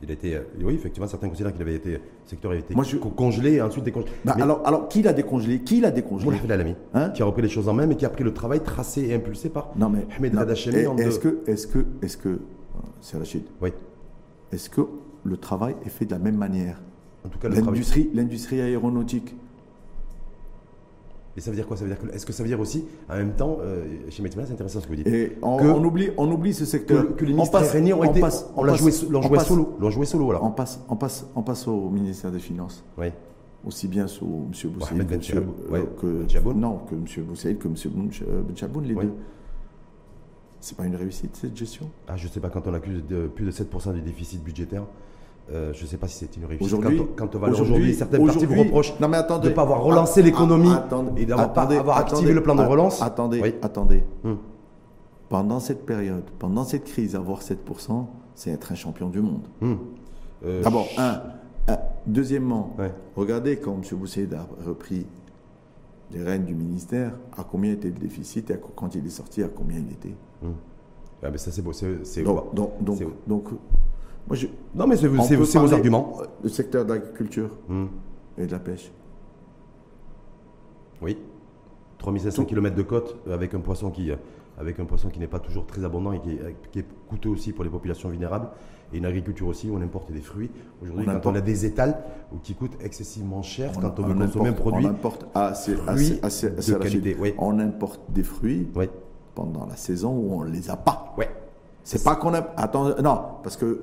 [0.03, 2.75] il a été, euh, oui, effectivement, certains considèrent qu'il avait été, le secteur avait été
[2.75, 4.11] Moi, je- co- congelé et ensuite décongelé.
[4.25, 5.61] Mais alors, alors, qui l'a décongelé?
[5.61, 6.25] Qui l'a décongelé?
[6.41, 7.11] Moulay Alami, Hein?
[7.11, 9.15] qui a repris les choses en main, mais qui a pris le travail tracé et
[9.15, 12.17] impulsé par Non mais Ahmed non, Reda Chemi et- en Est-ce que, est-ce que, est-ce
[12.17, 12.37] que, euh,
[13.01, 13.71] c'est Rachid, Oui,
[14.51, 14.81] est-ce que
[15.25, 16.81] le travail est fait de la même manière?
[17.25, 18.11] En tout cas, travail.
[18.15, 19.37] L'industrie aéronautique.
[21.37, 21.77] Et ça veut dire quoi?
[21.79, 24.23] Ça veut dire que est-ce que ça veut dire aussi, en même temps, euh, chez
[24.23, 25.07] Metzman, c'est intéressant ce que vous dites.
[25.07, 27.07] Et on, Que- on oublie, on oublie ce secteur.
[27.09, 29.13] que, que les ont on été, passe, on l'a joué, solo,
[29.81, 30.45] l'ont joué solo voilà.
[30.45, 32.85] On passe, on passe, on passe au ministère des Finances.
[32.99, 33.07] Oui.
[33.67, 34.49] Aussi bien sous M.
[34.51, 37.05] Boussaïd Mohamed que, monsieur- ouais, euh, que- non, que M.
[37.25, 37.75] Boussaïd, que M.
[38.47, 39.05] Ben Chaboun, les Oui.
[39.07, 39.13] deux.
[40.61, 41.89] C'est pas une réussite cette gestion?
[42.09, 44.85] Ah, je sais pas quand on accuse de plus de 7% du déficit budgétaire.
[45.51, 46.65] Euh, je ne sais pas si c'est une réussite.
[46.67, 49.55] Aujourd'hui, quand, on- quand on va aujourd'hui, certaines parties vous reprochent non, mais de ne
[49.55, 52.55] pas avoir relancé Ah, l'économie ah, attendez, et d'avoir pas attendez, avoir activé le plan
[52.55, 53.03] de ah, relance.
[53.03, 53.55] Attendez, Oui.
[53.63, 54.05] attendez.
[54.25, 54.39] Hum.
[55.29, 59.43] Pendant cette période, pendant cette crise, avoir 7%, c'est être un champion du monde.
[59.63, 59.79] Hum.
[60.45, 61.21] Euh, D'abord, un.
[61.69, 61.79] un.
[62.07, 62.93] Deuxièmement, Ouais.
[63.17, 63.83] regardez quand M.
[63.99, 65.07] Boussaïd a repris
[66.11, 69.43] les rênes du ministère, à combien était le déficit et à- quand il est sorti,
[69.43, 70.15] à combien il était.
[71.23, 71.73] ah, mais ça c'est beau.
[71.73, 73.45] c'est- Donc, donc, donc,
[74.29, 75.13] moi, je, non, mais c'est on
[75.63, 76.19] vos arguments.
[76.43, 77.89] Le secteur de l'agriculture Hum.
[78.39, 78.91] et de la pêche.
[81.01, 81.19] Oui.
[81.99, 82.49] 3500 Tout.
[82.49, 84.11] km de côte avec un poisson qui,
[84.59, 87.29] avec un poisson qui n'est pas toujours très abondant et qui est, qui est coûteux
[87.31, 88.49] aussi pour les populations vulnérables.
[88.93, 90.51] Et une agriculture aussi où on importe des fruits.
[90.83, 91.97] Aujourd'hui, On quand importe- on a des étals
[92.35, 95.75] ou qui coûtent excessivement cher, quand on, On veut consommer un produit On importe assez,
[95.77, 97.35] fruits assez, assez, de qualité, oui.
[97.39, 98.87] On importe des fruits Oui.
[99.35, 101.15] pendant la saison où on ne les a pas.
[101.17, 101.31] Ouais.
[101.85, 102.41] C'est pas qu'on a.
[102.57, 103.83] Attends, non, parce que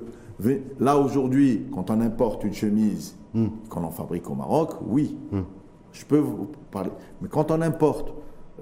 [0.78, 3.46] là aujourd'hui, quand on importe une chemise Hmm.
[3.68, 5.16] qu'on en fabrique au Maroc, oui,
[5.92, 6.90] je peux vous parler.
[7.22, 8.12] Mais quand on importe,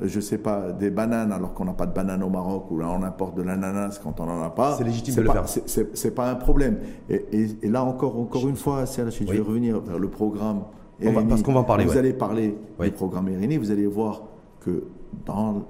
[0.02, 2.78] euh, je sais pas, des bananes alors qu'on n'a pas de bananes au Maroc, ou
[2.78, 5.48] là on importe de l'ananas quand on n'en a pas, C'est légitime de le faire.
[5.48, 6.80] c'est- C'est c'est pas un problème.
[7.08, 9.36] Et, et- et là encore, encore une fois, Serge, je Oui.
[9.36, 10.64] vais revenir vers le programme.
[11.02, 11.98] On va- parce qu'on va en parler, Vous ouais.
[11.98, 12.86] allez parler Oui.
[12.86, 14.24] du programme RNI, vous allez voir
[14.60, 14.82] que
[15.24, 15.62] dans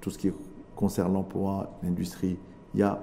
[0.00, 0.32] tout ce qui
[0.74, 2.36] concerne l'emploi, l'industrie,
[2.74, 2.98] il y a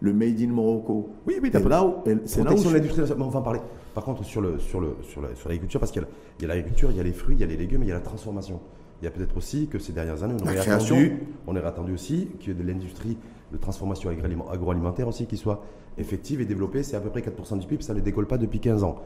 [0.00, 1.08] le Made in Morocco.
[1.26, 3.60] Oui, t'as pas- là où, c'est là où je- l'industrie, mais on va en parler.
[3.94, 6.02] Par contre, sur le sur le sur la- sur l'agriculture, parce qu'il
[6.40, 7.92] y a- l'agriculture, il y a les fruits, il y a les légumes, il y
[7.92, 8.60] a la transformation.
[9.02, 10.56] Il y a peut-être aussi que ces dernières années, on aurait
[10.94, 13.16] attendu, on aurait attendu aussi que de l'industrie
[13.52, 14.10] de transformation
[14.50, 15.62] agroalimentaire aussi qui soit
[15.96, 16.82] effective et développée.
[16.82, 18.96] C'est à peu près 4% du PIB, ça ne décolle pas depuis 15 ans.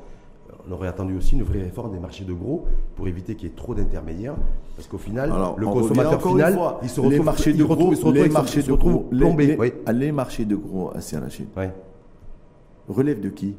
[0.68, 3.52] On aurait attendu aussi une vraie réforme des marchés de gros pour éviter qu'il y
[3.52, 4.36] ait trop d'intermédiaires,
[4.76, 6.78] parce qu'au final, Alors, le consommateur final, fois.
[6.82, 9.72] il se les retrouve, marchés il de gros, les marchés de gros, les- les, oui.
[9.92, 11.72] les marchés de gros à Serrachid Ouais.
[12.88, 13.56] relèvent de qui?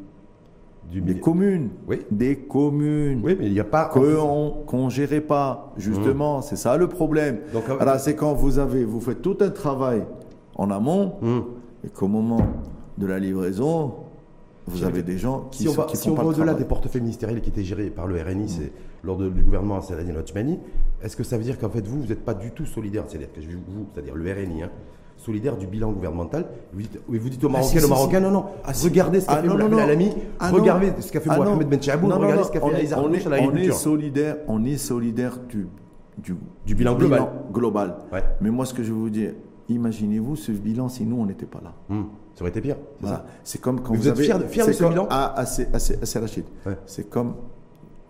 [0.92, 1.70] Du Des communes.
[1.88, 2.02] Oui.
[2.12, 3.22] Des communes.
[3.24, 3.86] Oui, mais il n'y a pas.
[3.86, 6.42] qu'on ne gérait pas, justement.
[6.42, 7.36] C'est ça le problème.
[7.50, 7.54] Mmh.
[7.54, 10.04] Donc, euh, Voilà, c'est quand vous avez, vous faites tout un travail
[10.56, 11.46] en amont Hum.
[11.86, 12.42] et qu'au moment
[12.98, 13.94] de la livraison,
[14.68, 17.02] vous avez des gens qui si on sont- va, si on va au-delà des portefeuilles
[17.02, 18.72] ministériels qui étaient gérés par le RNI, c'est
[19.04, 20.60] lors de- du gouvernement Saladin Otmani,
[21.02, 23.32] est-ce que ça veut dire qu'en fait vous, vous n'êtes pas du tout solidaire, c'est-à-dire
[23.34, 24.70] que vous, c'est-à-dire le RNI, hein,
[25.18, 28.24] solidaire du bilan gouvernemental, vous dites, vous dites aux Marocains, si, si, aux Marocains, si.
[28.24, 29.48] non, non, Ah, regardez ce qu'a Ah, fait.
[29.82, 30.58] Alami, Ah, non.
[30.60, 31.38] regardez ce qu'a fait Ah.
[31.38, 34.66] Mohamed Ben Chaboun, regardez non, ce qu'a on fait on est- On est solidaire, on
[34.66, 35.68] est solidaire du,
[36.18, 37.28] du, Du bilan global.
[37.54, 37.96] global.
[38.12, 38.24] Ouais.
[38.42, 39.34] Mais moi, ce que je veux vous dire,
[39.70, 41.74] imaginez-vous ce bilan si nous, on n'était pas là.
[41.90, 43.26] Hum, Ça aurait été pire, c'est Voilà.
[43.62, 44.24] comme quand vous, vous êtes avez.
[44.24, 45.70] fier de- fier de ce bilan Ah, ah, c'est-.
[46.66, 47.04] Ouais.
[47.10, 47.36] Comme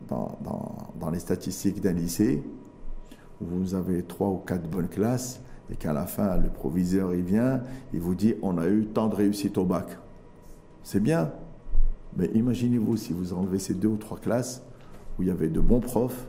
[0.07, 2.41] dans, dans- dans les statistiques d'un lycée
[3.41, 7.23] où vous avez trois ou quatre bonnes classes et qu'à la fin, le proviseur, il
[7.23, 7.61] vient,
[7.93, 9.87] il vous dit on a eu tant de réussite au bac.
[10.83, 11.31] C'est bien.
[12.15, 14.61] Mais imaginez-vous si vous enlevez ces deux ou trois classes
[15.17, 16.27] où il y avait de bons profs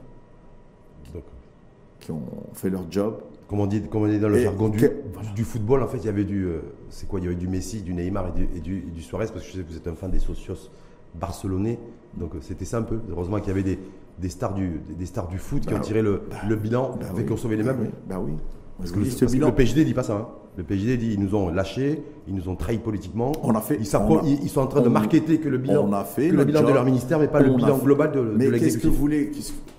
[2.01, 2.23] qui ont
[2.55, 3.19] fait leur job.
[3.49, 4.91] comme on dit, comme on dit dans le jargon du-
[5.35, 6.61] du football, en fait, il y avait du, euh,
[6.95, 9.03] c'est quoi Il y avait du Messi, du Neymar et du, et du, et du
[9.03, 10.71] Suarez, parce que je sais que vous êtes un fan des socios
[11.15, 11.79] barcelonais,
[12.17, 13.01] donc euh, c'était ça un peu.
[13.11, 13.79] Heureusement qu'il y avait des,
[14.19, 16.97] des stars du, des, des stars du foot qui Bah ont tiré le, le bilan,
[17.01, 17.27] Bah avec oui.
[17.27, 17.89] qui ont sauvé les Bah meubles.
[17.89, 17.99] oui.
[18.09, 18.33] Bah oui.
[18.79, 19.15] Parce que le, parce
[19.73, 20.15] que le dit pas ça.
[20.17, 20.29] hein.
[20.57, 23.33] Le PJD dit ils nous ont lâchés, ils nous ont trahis politiquement.
[23.43, 25.59] On a fait- Ils, s'appro- on a- ils, sont en train de marketer que le
[25.59, 27.77] bilan, on a fait que le le bilan de leur ministère, mais pas le bilan
[27.77, 29.33] fait- global de, de Mais qu'est-ce que vous voulez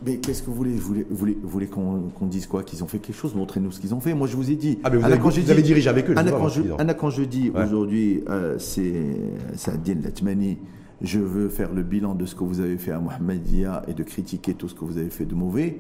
[0.06, 0.74] Mais qu'est-ce que vous voulez
[1.10, 4.14] Vous voulez, qu'on dise quoi Qu'ils ont fait quelque chose Montrez-nous ce qu'ils ont fait.
[4.14, 4.80] Moi, je vous ai dit.
[4.84, 6.62] Ah, mais vous avez- quand dirigé avec eux, Anna, quand je.
[6.78, 7.64] Anna, quand je dis Ouais.
[7.64, 9.16] aujourd'hui, euh, c'est
[9.56, 10.58] Saadine Latmani,
[11.02, 14.04] je veux faire le bilan de ce que vous avez fait à Mohamedia et de
[14.04, 15.80] critiquer tout ce que vous avez fait de mauvais,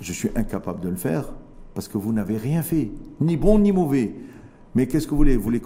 [0.00, 1.32] je suis incapable de le faire
[1.76, 4.14] parce que vous n'avez rien fait, ni bon ni mauvais.
[4.74, 5.60] Mais qu'est-ce que vous voulez, vous voulez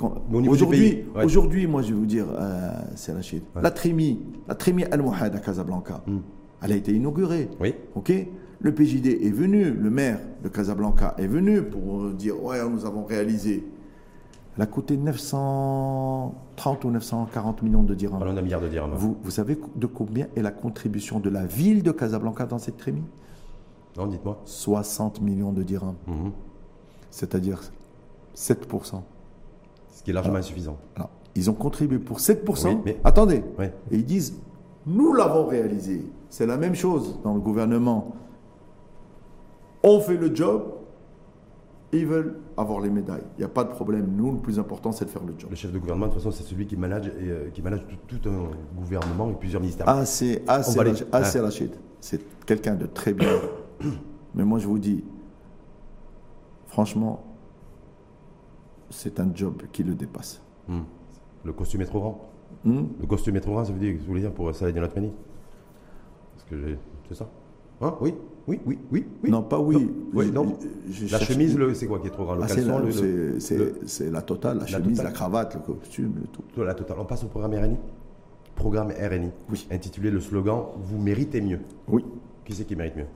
[0.49, 1.25] Aujourd'hui, ouais.
[1.25, 5.39] aujourd'hui, moi, je vais vous dire, euh, c'est Rachid, la Trémie, la Trémie Al-Mouhad à
[5.39, 6.03] Casablanca,
[6.63, 7.45] elle a été inaugurée.
[7.45, 7.63] Hmm.
[7.63, 7.75] Oui.
[7.95, 8.13] Ok
[8.59, 12.85] Le PJD est venu, le maire de Casablanca est venu pour euh, dire Ouais, nous
[12.85, 13.65] avons réalisé.
[14.57, 18.43] Elle a coûté 930 ou 940 millions de dirhams.
[18.43, 18.95] Milliard de dirhams.
[18.95, 22.79] Vous, vous savez de combien est la contribution de la ville de Casablanca dans cette
[22.79, 23.05] trémie?
[23.97, 24.41] Non, dites-moi.
[24.45, 25.97] 60 millions de dirhams.
[26.07, 26.33] Mhm.
[27.11, 27.61] C'est-à-dire
[28.35, 29.03] 7%.
[29.93, 30.77] Ce qui est largement insuffisant.
[30.97, 32.69] Alors, ils ont contribué pour 7%.
[32.71, 33.43] Oui, mais- Attendez.
[33.91, 34.35] Et ils disent,
[34.87, 36.05] nous l'avons réalisé.
[36.29, 38.15] C'est la même chose dans le gouvernement
[39.83, 40.75] on fait le job,
[41.93, 43.23] ils veulent avoir les médailles.
[43.37, 44.11] Il n'y a pas de problème.
[44.15, 45.49] Nous, le plus important, c'est de faire le job.
[45.51, 47.87] Le chef de gouvernement, de toute façon, c'est celui qui manage, et, euh, qui manage
[48.07, 49.87] tout, tout un gouvernement et plusieurs ministères.
[49.89, 51.71] Ah, c'est aller- assez, assez Rachid.
[52.01, 53.29] C'est quelqu'un de très bien.
[54.35, 55.03] Mais moi, je vous dis,
[56.67, 57.23] franchement,
[58.91, 60.41] c'est un job qui le dépasse.
[60.69, 60.81] Hmm.
[61.45, 62.31] Le costume est trop grand.
[62.65, 62.83] Hmm?
[63.01, 65.13] Le costume est trop grand, ça veut dire, vous voulez dire pour Saladin Latmani
[66.35, 67.29] Parce que j'ai- c'est ça
[67.83, 67.95] Hein?
[68.03, 68.15] Oui
[68.47, 69.91] Oui Oui Oui Oui Non, pas oui.
[70.13, 70.59] Oui, Je- non.
[70.91, 72.35] je La chemise, le- c'est quoi qui est trop grand?
[72.35, 75.07] Le Ah, c'est caleçon, la, c'est- le- totale, la, La chemise, totale.
[75.07, 76.43] la cravate, le costume, le tout.
[76.63, 76.99] la totale.
[77.01, 77.77] On passe au programme RNI
[78.55, 79.31] Programme RNI.
[79.49, 79.67] Oui.
[79.71, 81.61] Intitulé le slogan Vous méritez mieux.
[81.89, 82.05] Oui.
[82.45, 83.07] Qui c'est qui mérite mieux?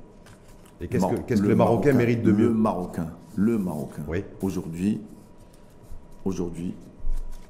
[0.85, 4.03] Et qu'est-ce que, qu'est-ce que le Marocain mérite de mieux Le Marocain, le Marocain.
[4.07, 4.23] Oui.
[4.43, 5.01] Aujourd'hui,
[6.27, 6.75] aujourd'hui,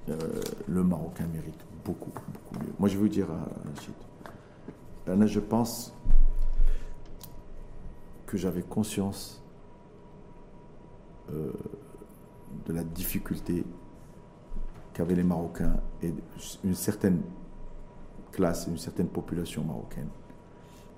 [0.09, 0.17] euh,
[0.69, 2.73] le Marocain mérite beaucoup, beaucoup mieux.
[2.79, 3.95] Moi, je veux dire à Rachid,
[5.09, 5.93] Anna, je pense
[8.25, 9.43] que j'avais conscience
[11.33, 11.51] euh,
[12.67, 13.65] de la difficulté
[14.93, 16.15] qu'avaient les Marocains et
[16.63, 17.21] une certaine
[18.31, 20.09] classe, une certaine population marocaine.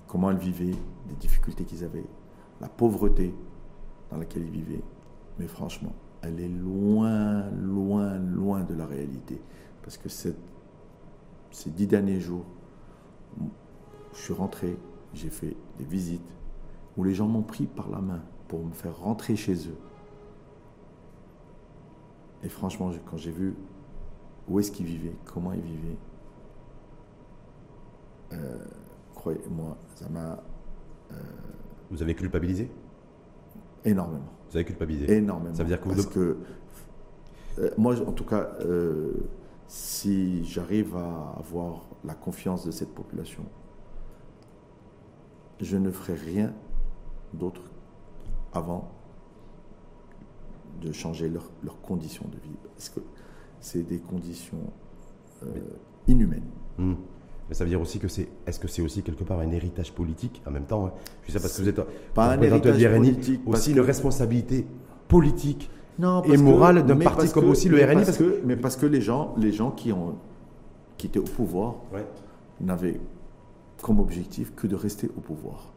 [0.06, 0.74] Comment elle vivait,
[1.08, 2.04] les difficultés qu'ils avaient,
[2.60, 3.34] la pauvreté
[4.10, 4.82] dans laquelle ils vivaient.
[5.38, 5.92] Mais franchement,
[6.22, 9.40] elle est loin, loin, loin de la réalité.
[9.82, 10.34] Parce que ces
[11.66, 12.44] dix derniers jours,
[14.12, 14.78] je suis rentré,
[15.14, 16.36] j'ai fait des visites
[16.96, 19.76] où les gens m'ont pris par la main pour me faire rentrer chez eux.
[22.42, 23.54] Et franchement, quand j'ai vu
[24.48, 25.98] où est-ce qu'ils vivaient, comment ils vivaient,
[28.32, 28.64] euh,
[29.14, 30.42] croyez-moi, ça m'a
[31.90, 32.70] Vous avez culpabilisé
[33.86, 34.28] énormément.
[34.50, 35.10] Vous avez culpabilisé.
[35.12, 35.54] Énormément.
[35.54, 36.38] Ça veut dire que vous Parce que,
[37.58, 39.12] euh, moi, en tout cas, euh,
[39.68, 43.44] si j'arrive à avoir la confiance de cette population,
[45.60, 46.52] je ne ferai rien
[47.32, 47.62] d'autre
[48.52, 48.92] avant
[50.80, 52.56] de changer leurs conditions de vie.
[52.74, 53.00] Parce que
[53.60, 54.72] c'est des conditions
[55.42, 55.60] euh,
[56.06, 56.50] inhumaines.
[56.78, 56.94] Hmm.
[57.48, 58.28] Mais ça veut dire aussi que c'est.
[58.46, 60.92] Est-ce que c'est aussi quelque part un héritage politique en même temps hein?
[61.24, 61.80] Je sais parce que vous êtes
[62.14, 64.66] Pas un héritage RNI, politique, aussi que- une responsabilité
[65.08, 68.04] politique Non, et morale d'un parti comme que- aussi le RNI.
[68.04, 70.16] Parce que, mais parce que les gens, les gens qui, ont,
[70.96, 72.04] qui étaient au pouvoir Ouais.
[72.60, 73.00] n'avaient
[73.82, 75.72] comme objectif que de rester au pouvoir.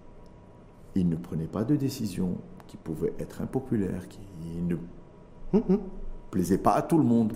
[0.96, 4.20] Ils ne prenaient pas de décisions qui pouvaient être impopulaires, qui
[4.68, 4.76] ne
[5.54, 5.80] Hum, hum.
[6.32, 7.34] plaisaient pas à tout le monde.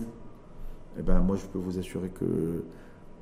[0.98, 2.64] Eh ben, moi, je peux vous assurer que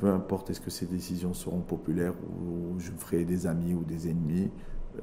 [0.02, 4.10] peu importe est-ce que ces décisions seront populaires ou je ferai des amis ou des
[4.10, 4.50] ennemis,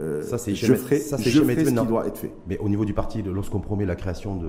[0.01, 2.33] euh, Ça, c'est je ferai, ça, c'est je ferai ce qui doit être fait.
[2.49, 4.49] Mais au niveau du parti, lorsqu'on promet la création de,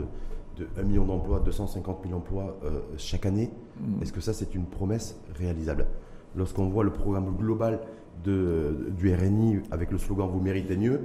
[0.58, 4.02] de 1 million d'emplois, 250 000 emplois euh, chaque année, Mm.
[4.02, 5.86] est-ce que ça c'est une promesse réalisable?
[6.36, 7.80] Lorsqu'on voit le programme global
[8.24, 11.00] de, du RNI avec le slogan Vous méritez mieux,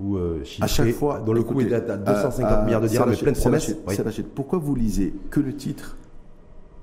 [0.00, 3.10] ou euh, À chaque fois, dont le coût est à 250 euh, milliards de dirhams,
[3.10, 3.76] mais Sarachid, plein de promesses.
[3.96, 4.30] Sarachid, Oui.
[4.34, 5.96] Pourquoi vous lisez que le titre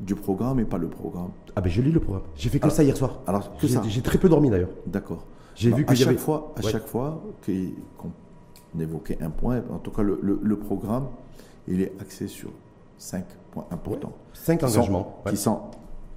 [0.02, 2.24] du programme et pas le programme Ah ben je lis le programme.
[2.36, 3.20] J'ai fait que Alors- ça hier soir.
[3.28, 4.72] Alors, que J'ai ça j'ai très peu dormi d'ailleurs.
[4.88, 5.26] D'accord.
[5.56, 6.72] J'ai Non, vu à qu'il y chaque avait- fois, à Ouais.
[6.72, 7.22] chaque fois
[7.96, 11.08] qu'on évoquait un point, en tout cas le, le- le programme,
[11.68, 12.50] il est axé sur
[12.98, 14.14] cinq points importants.
[14.34, 15.22] Cinq sont- engagements.
[15.26, 15.32] Ouais.
[15.32, 15.62] Qui sont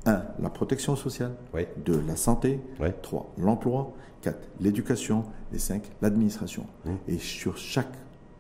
[0.07, 0.23] 1.
[0.41, 1.33] La protection sociale.
[1.53, 1.73] Ouais.
[1.85, 2.03] 2.
[2.07, 2.61] La santé.
[3.03, 3.33] 3.
[3.39, 3.93] L'emploi.
[4.23, 4.39] 4.
[4.61, 5.25] L'éducation.
[5.53, 5.83] Et 5.
[6.03, 6.67] L'administration.
[6.85, 6.91] Mmh.
[7.09, 7.93] Et sur chaque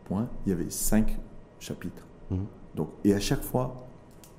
[0.04, 1.18] point, il y avait 5
[1.58, 2.06] chapitres.
[2.30, 2.44] Mhm.
[2.74, 3.86] Donc, et à chaque fois,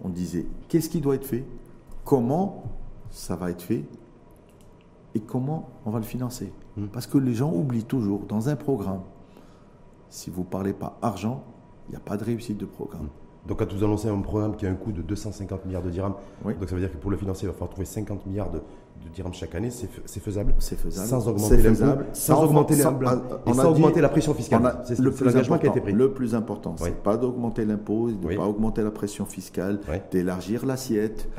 [0.03, 1.45] on disait qu'est-ce qui doit être fait,
[2.03, 2.63] comment
[3.09, 3.83] ça va être fait?
[5.13, 6.51] Et comment on va le financer?
[6.75, 6.89] Mhm.
[6.89, 9.01] Parce que les gens oublient toujours, dans un programme,
[10.09, 11.43] si vous ne parlez pas argent,
[11.87, 13.07] il n'y a pas de réussite de programme.
[13.47, 16.15] Donc quand vous annoncez un programme qui a un coût de 250 milliards de dirhams,
[16.43, 16.55] Oui.
[16.55, 18.59] donc ça veut dire que pour le financer, il va falloir trouver 50 milliards de,
[19.05, 21.07] de dirhams chaque année, c'est faisable C'est faisable.
[21.07, 24.77] Sans augmenter l'impôt, sans, augmenter sans- euh, on sans dit- augmenter la pression fiscale.
[24.85, 25.91] C'est l'engagement qui a été pris.
[25.93, 28.35] Le plus important, c'est pas d'augmenter l'impôt, de ne Oui.
[28.35, 29.95] pas augmenter la pression fiscale, Oui.
[30.11, 31.29] d'élargir l'assiette.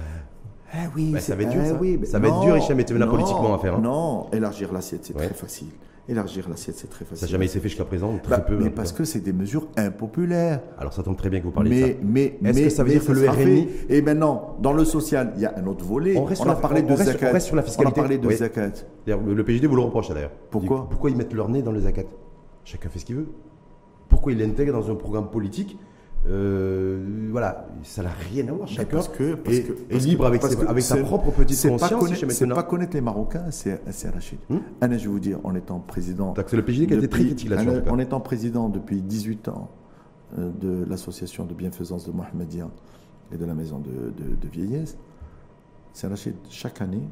[0.74, 1.79] Eh oui, Bah, ça va être dur, eh ça.
[1.81, 3.81] mais Ça va être dur, Hicham Etemena, non, politiquement, à faire, hein.
[3.83, 5.68] Non, élargir l'assiette, c'est très facile.
[6.09, 7.19] Élargir l'assiette, c'est très facile.
[7.19, 8.57] Ça n'a jamais été fait jusqu'à présent, ou très Bah, peu.
[8.57, 10.61] mais parce que c'est des mesures impopulaires.
[10.79, 11.92] Alors ça tombe très bien que vous parliez de ça.
[12.05, 13.69] mais, Est-ce que ça veut mais dire que le fait.
[13.88, 16.16] Et maintenant, dans le social, il y a un autre volet.
[16.16, 17.31] On reste On, sur a la- parlé on de reste- zakat.
[17.31, 17.92] on reste sur la fiscalité.
[17.95, 18.37] On a parlé de Oui.
[18.37, 18.71] zakat.
[19.05, 20.31] D'ailleurs, le, PJD vous le reproche d'ailleurs.
[20.51, 22.05] Pourquoi Il Pourquoi ils mettent leur nez dans le zakat?
[22.64, 23.27] Chacun fait ce qu'il veut.
[24.09, 25.77] Pourquoi ils l'intègrent dans un programme politique
[26.28, 28.66] Euh, Voilà, ça n'a rien à voir.
[28.66, 30.82] Chacun parce que, parce est, que- est parce que- libre avec, parce ses- que avec
[30.82, 32.24] sa propre petite C'est pas, conscience.
[32.30, 34.38] c'est pas connaître les Marocains, c'est c'est Rachid.
[34.48, 36.32] Hmm Anna, je vais vous dire, en étant président.
[36.32, 37.88] Donc, C'est le PJD qui a été très depuis- critique là-dessus.
[37.88, 37.94] en.
[37.94, 39.68] En étant président depuis 18 ans
[40.38, 42.68] euh, de l'association de bienfaisance de Mohamedia
[43.32, 44.96] et de la maison de, de- de vieillesse,
[45.92, 47.02] c'est Rachid, chaque année.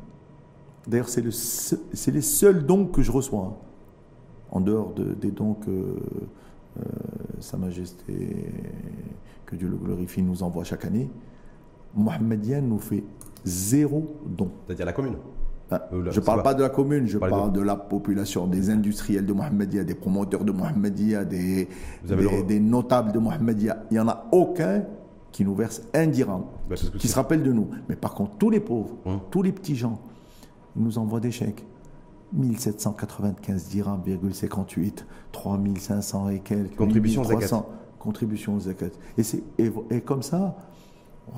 [0.89, 3.53] D'ailleurs, c'est le seul- c'est les seuls dons que je reçois.
[3.53, 3.55] hein.
[4.51, 5.97] en dehors de- des dons que euh,
[7.41, 8.47] Sa Majesté,
[9.47, 11.09] que Dieu le glorifie, nous envoie chaque année,
[11.95, 13.05] Mohammedia nous fait
[13.45, 14.51] zéro don.
[14.67, 15.17] C'est-à-dire la commune.
[15.71, 18.47] Hein, Euh, je ne parle pas- de la commune, je parle de- de la population,
[18.47, 21.69] des industriels de Mohammedia, des promoteurs de Mohammedia, des,
[22.09, 23.85] le des, notables de Mohammedia.
[23.91, 24.85] Il n'y en a aucun
[25.33, 27.69] qui nous verse un dirham, Bah, qui se rappelle de nous.
[27.89, 29.21] Mais par contre, tous les pauvres, Hum.
[29.31, 29.99] tous les petits gens,
[30.77, 31.65] ils nous envoient des chèques.
[32.35, 36.77] 1795 dirhams,58, 3500 et quelques.
[36.77, 37.69] Contribution aux 1300
[37.99, 38.87] Contribution aux zakat.
[39.17, 39.23] Et,
[39.59, 40.57] et, et comme ça,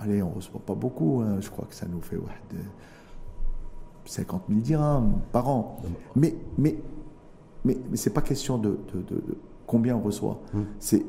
[0.00, 2.58] allez, on ne reçoit pas beaucoup, hein, je crois que ça nous fait ouais, de
[4.06, 5.76] 50 000 dirhams par an.
[6.16, 6.76] Mais, mais,
[7.64, 10.40] mais, mais ce n'est pas question de, de- de- de combien on reçoit.
[10.78, 11.04] C'est,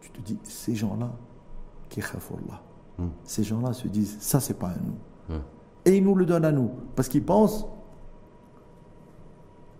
[0.00, 1.10] tu te dis, ces gens-là,
[1.88, 2.00] qui
[2.98, 3.06] Hmm.
[3.24, 5.36] ces gens-là se disent, ça, c'est pas à nous.
[5.86, 6.70] Et ils nous le donnent à nous.
[6.94, 7.66] Parce qu'ils pensent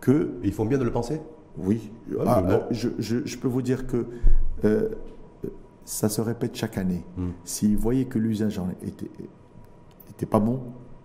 [0.02, 1.22] que ils font bien de le penser?
[1.56, 1.90] Oui.
[2.26, 2.48] Ah, non.
[2.50, 4.06] euh, je, je- je peux vous dire que
[4.64, 4.88] euh,
[5.84, 7.04] ça se répète chaque année.
[7.16, 7.28] Mm.
[7.44, 9.10] S'ils voyaient que l'usage était,
[10.10, 10.60] était pas bon,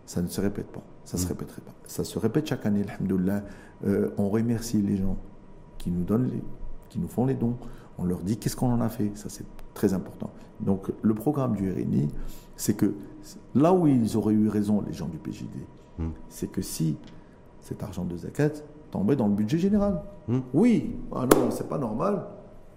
[0.05, 0.83] ça ne se répète pas.
[1.05, 1.23] Ça ne Mm.
[1.23, 1.73] se répéterait pas.
[1.86, 3.43] Ça se répète chaque année, alhamdoulilah.
[3.86, 5.17] Euh, on remercie les gens
[5.77, 6.41] qui nous donnent, les,
[6.89, 7.55] qui nous font les dons.
[7.99, 9.12] On leur dit qu'est-ce qu'on en a fait?
[9.15, 10.31] Ça, c'est très important.
[10.60, 12.07] Donc, le programme du RNI,
[12.55, 12.93] c'est que
[13.53, 15.45] là où ils auraient eu raison, les gens du PJD,
[15.99, 16.10] Mm.
[16.29, 16.97] c'est que si
[17.62, 18.51] cet argent de zakat
[19.03, 20.01] dans le budget général.
[20.27, 20.39] Hmm.
[20.53, 22.23] Oui, ah non, c'est pas normal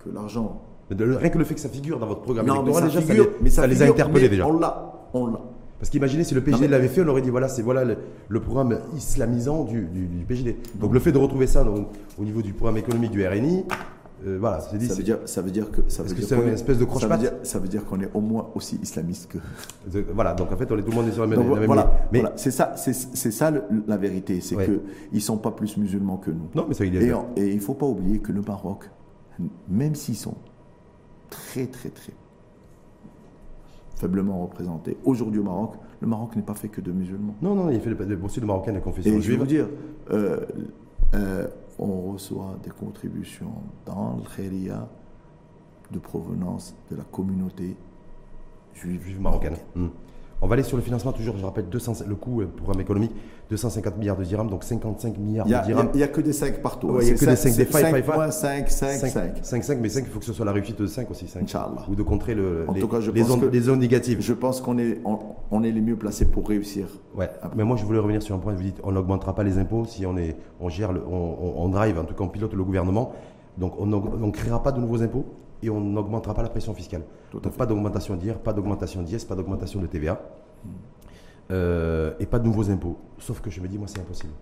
[0.05, 0.63] que l'argent.
[0.91, 2.89] Mais Rien que le fait que ça figure dans votre programme Non, mais électoral, ça
[2.97, 4.47] déjà, ça figure- les, mais ça les a interpellés mais déjà.
[4.47, 5.41] On l'a, on l'a.
[5.79, 7.97] Parce qu'imaginez si le mais- l'avait fait, on aurait dit voilà, c'est voilà le,
[8.29, 10.57] le programme islamisant du, du- du PJD.
[10.79, 11.87] Donc le fait de retrouver ça donc,
[12.19, 13.65] au niveau du programme économique du RNI,
[14.27, 14.87] euh, voilà, c'est dit.
[14.87, 16.77] Ça c'est- veut dire, ça veut dire que ça veut que c'est une est- espèce
[16.79, 19.39] de ça croche-patte dire, ça veut dire qu'on est au moins aussi islamiste que.
[19.93, 21.55] de- Voilà, donc en fait, on est tout le monde est sur la même, Donc,
[21.55, 21.91] la même voilà, ligne.
[22.13, 22.37] Mais voilà.
[22.37, 24.67] c'est ça, c'est, ça le- la vérité, c'est Ouais.
[24.67, 24.81] que
[25.13, 26.49] ils sont pas plus musulmans que nous.
[26.55, 27.05] non, mais ça il est.
[27.07, 28.91] Et, en- et il faut pas oublier que le Maroc,
[29.69, 30.35] même s'ils sont
[31.31, 32.13] très très très
[33.97, 37.35] faiblement représentés, aujourd'hui au Maroc, le Maroc n'est pas fait que de musulmans.
[37.43, 39.39] Non, non, il fait le, le aussi de marocain de confession Et je vais juive.
[39.41, 39.69] vous dire,
[40.11, 40.41] euh,
[41.15, 41.47] euh,
[41.81, 43.55] on reçoit des contributions
[43.87, 44.87] dans le Khéria
[45.91, 47.77] de provenance de la communauté
[48.75, 49.57] juive, juive marocaine.
[49.75, 49.89] Hmm.
[50.43, 53.13] On va aller sur le financement toujours, je rappelle 200, le coût euh, programme économique,
[53.51, 55.89] 250 milliards de dirhams, donc 55 milliards Il n'y a, de dirhams.
[55.93, 56.89] il y a que des 5 partout.
[56.89, 58.31] Ouais, il y a que des cinq, des five, five, five.
[58.31, 59.33] 5, 5, 5, 5.
[59.43, 61.29] 5, 5, mais 5, il faut que ce soit la réussite de 5 aussi.
[61.29, 61.43] 5.
[61.43, 61.85] Inch'Allah.
[61.91, 63.81] Ou de contrer le, En les, tout cas, je les pense ondes, que- les ondes
[63.81, 64.23] négatives.
[64.23, 65.19] Je pense qu'on est, on,
[65.51, 66.87] on est les mieux placés pour réussir.
[67.15, 67.29] Ouais.
[67.55, 68.55] Mais moi, je voulais revenir sur un point.
[68.55, 71.69] Vous dites, on n'augmentera pas les impôts si on, est, on gère, le, on- on
[71.69, 73.13] drive, en tout cas, on pilote le gouvernement.
[73.59, 75.27] Donc, on ne créera pas de nouveaux impôts?
[75.63, 77.03] Et on n'augmentera pas la pression fiscale.
[77.33, 80.21] Donc, pas d'augmentation d'IR, pas d'augmentation d'IS, pas d'augmentation de TVA.
[81.51, 82.97] Euh, et pas de nouveaux impôts.
[83.19, 84.33] Sauf que je me dis, moi, c'est impossible.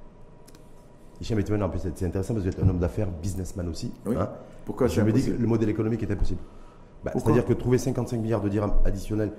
[1.20, 3.92] Etimane, en plus, c'est intéressant parce que vous êtes un homme d'affaires, businessman aussi.
[4.06, 4.14] Oui.
[4.18, 4.28] hein.
[4.64, 6.40] Pourquoi je me dis que le modèle économique est impossible.
[7.04, 9.32] Bah, C'est-à-dire que trouver 55 milliards de dirhams additionnels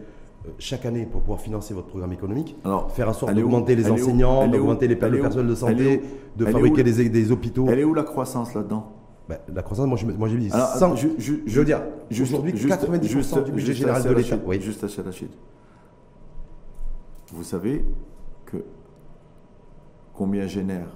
[0.46, 3.92] euh, chaque année pour pouvoir financer votre programme économique, Alors, faire en sorte d'augmenter les
[3.92, 6.02] enseignants, d'augmenter les le personnel de santé,
[6.38, 7.68] de Elle fabriquer des, des hôpitaux.
[7.70, 8.94] Elle est où la croissance là-dedans?
[9.30, 11.82] Bah, la croissance, moi je, moi, j'ai dit, Alors, sans- ju- ju- je veux dire,
[12.10, 14.38] aujourd'hui, juste- 90% juste- du budget général de l'État.
[14.44, 14.60] Oui.
[14.60, 15.30] Juste à Rachid.
[17.32, 17.86] Vous savez
[18.48, 18.66] que
[20.16, 20.88] combien génère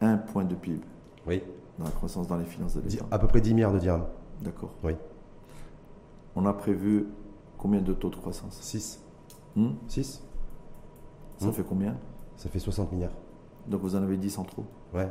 [0.00, 0.80] un point de PIB
[1.26, 1.42] oui.
[1.78, 3.04] dans la croissance dans les finances de l'État?
[3.10, 4.06] à peu près 10 milliards de dirhams.
[4.40, 4.70] D'accord.
[4.82, 4.94] Oui.
[6.34, 7.06] On a prévu
[7.58, 8.58] combien de taux de croissance?
[8.62, 8.98] 6.
[9.54, 9.72] Hmm?
[9.88, 10.22] 6
[11.36, 11.52] Ça Hmm.
[11.52, 11.96] fait combien?
[12.36, 13.12] Ça fait 60 milliards.
[13.68, 14.64] Donc vous en avez 10 en trop?
[14.94, 15.08] Ouais.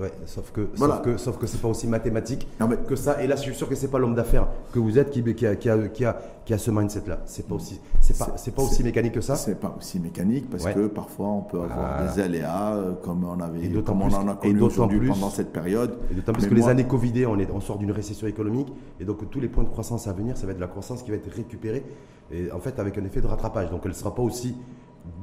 [0.00, 0.94] Ouais, sauf que, Voilà.
[0.96, 3.22] sauf que, sauf que c'est pas aussi mathématique Non, mais- que ça.
[3.22, 5.46] Et là, je suis sûr que c'est pas l'homme d'affaires que vous êtes qui, qui,
[5.46, 7.18] a, qui, a, qui, a, qui a ce mindset-là.
[7.26, 9.36] C'est pas aussi, c'est pas, C'est- pas aussi mécanique que ça.
[9.36, 10.72] C'est pas aussi mécanique parce Ouais.
[10.72, 14.18] que parfois on peut avoir des aléas euh, comme on avait, Et comme plus- on
[14.20, 15.94] en a connu aujourd'hui plus- pendant cette période.
[16.10, 19.04] Et d'autant plus que les années Covidées, on, est, on sort d'une récession économique, et
[19.04, 21.10] donc tous les points de croissance à venir, ça va être de la croissance qui
[21.10, 21.84] va être récupérée,
[22.32, 23.70] et en fait avec un effet de rattrapage.
[23.70, 24.54] Donc elle ne sera pas aussi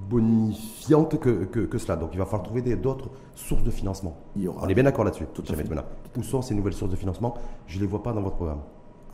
[0.10, 1.96] bonifiante que, que, que cela.
[1.96, 4.18] Donc il va falloir trouver d'autres sources de financement.
[4.62, 5.26] On est bien d'accord là-dessus.
[5.34, 5.66] Tout à fait.
[6.18, 7.34] Où sont ces nouvelles sources de financement?
[7.68, 8.60] Je ne les vois pas dans votre programme.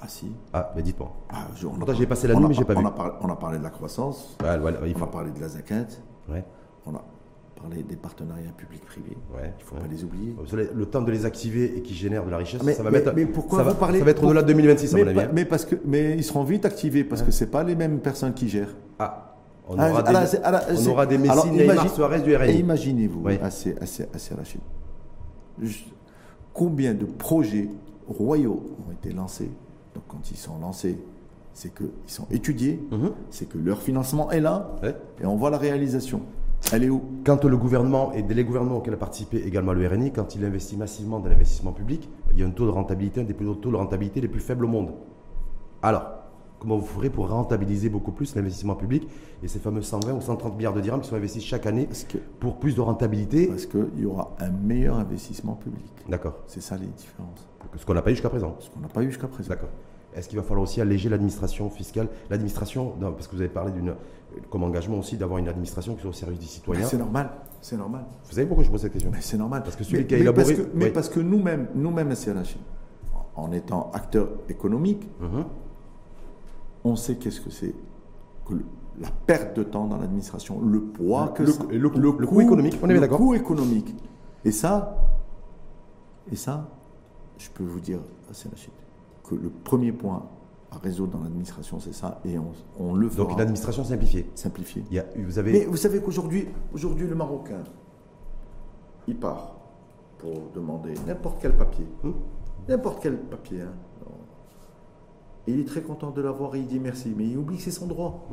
[0.02, 0.32] Ah si.
[0.52, 1.12] Ah, mais dites-moi.
[1.30, 2.88] Ah, on j'ai passé la on nuit, mais j'ai pas on vu.
[2.88, 4.48] A parlé, on a parlé de la croissance, ouais,
[4.86, 5.06] il on faut.
[5.06, 5.86] a parlé de la zakat,
[6.30, 6.44] Ouais,
[6.86, 7.02] on a
[7.56, 9.16] parlé des partenariats publics-privés.
[9.34, 9.54] ouais.
[9.58, 9.82] Il ne faut ouais.
[9.82, 10.36] pas les oublier.
[10.74, 12.98] Le temps de les activer et qui génèrent de la richesse, Mais- ça va mais-
[13.00, 13.14] mettre.
[13.16, 15.10] mais pourquoi ça va, vous parlez- Ça va être au-delà de 2026, à mais, mon
[15.12, 15.20] avis.
[15.22, 15.30] hein.
[15.34, 18.34] mais parce que, mais ils seront vite activés parce que c'est pas les mêmes personnes
[18.34, 18.76] qui gèrent.
[19.00, 19.33] Ah,
[19.68, 22.32] on Ah, aura alors, des, alors, on aura des Messi, alors, Neymar, imagine- Suarez du
[22.32, 22.60] Et RNI.
[22.60, 23.38] imaginez-vous, Oui.
[23.42, 24.62] assez, assez, assez Rachid,
[25.62, 25.88] juste
[26.54, 27.70] combien de projets
[28.08, 29.50] royaux ont été lancés?
[29.96, 30.98] Donc quand ils sont lancés,
[31.54, 33.12] c'est qu'ils sont étudiés, Mhm.
[33.30, 34.96] c'est que leur financement est là, Ouais.
[35.22, 36.22] et on voit la réalisation.
[36.72, 37.02] Elle est où?
[37.26, 40.78] Quand le gouvernement et les gouvernements auxquels a participé également le RNI, quand il investit
[40.78, 43.70] massivement dans l'investissement public, il y a un taux de rentabilité, un des plus- taux
[43.72, 44.92] de rentabilité les plus faibles au monde.
[45.82, 46.04] Alors,
[46.64, 49.06] comment vous ferez pour rentabiliser beaucoup plus l'investissement public
[49.44, 52.18] et ces fameux 120 ou 130 milliards de dirhams qui sont investis chaque année que-
[52.40, 55.84] pour plus de rentabilité Parce qu'il y aura un meilleur investissement public.
[56.08, 56.36] D'accord.
[56.48, 57.48] C'est ça les différences.
[57.76, 58.56] Ce qu'on n'a pas eu jusqu'à présent.
[58.60, 59.50] Ce qu'on n'a pas eu jusqu'à présent.
[59.50, 59.70] D'accord.
[60.16, 62.08] Est-ce qu'il va falloir aussi alléger l'administration fiscale?
[62.30, 63.94] L'administration, parce que vous avez parlé d'une,
[64.50, 66.86] comme engagement aussi d'avoir une administration qui soit au service du Mais citoyen.
[66.86, 67.30] C'est normal.
[67.62, 68.06] C'est normal.
[68.26, 69.12] Vous savez pourquoi je pose cette question?
[69.20, 69.64] C'est normal.
[69.64, 72.12] Parce que celui mais, qui a mais élaboré- Parce que, mais parce que nous-mêmes, nous-mêmes
[72.12, 72.58] à CLH,
[73.36, 75.46] en étant acteurs économiques, Mhm.
[76.84, 77.74] On sait qu'est-ce que c'est
[78.46, 78.66] que le-
[79.00, 82.42] la perte de temps dans l'administration, le poids que Le- ça, le coût- le coût
[82.42, 83.96] économique, on est le coût économique.
[84.46, 84.98] Et ça,
[86.32, 86.70] et ça,
[87.38, 88.00] je peux vous dire
[88.32, 88.70] CLH
[89.24, 90.24] que le premier point
[90.72, 94.30] à résoudre dans l'administration, c'est ça, et on, on le fera Donc une administration simplifiée.
[94.36, 94.84] simplifié.
[94.90, 95.52] Il y a, vous avez.
[95.54, 97.64] Mais vous savez qu'aujourd'hui, aujourd'hui, le Marocain,
[99.08, 99.56] il part
[100.18, 101.86] pour demander n'importe quel papier.
[102.04, 102.12] Hmm.
[102.68, 103.62] N'importe quel papier.
[103.62, 103.74] hein.
[105.48, 107.14] Et il est très content de l'avoir et il dit merci.
[107.18, 108.28] Mais il oublie que c'est son droit.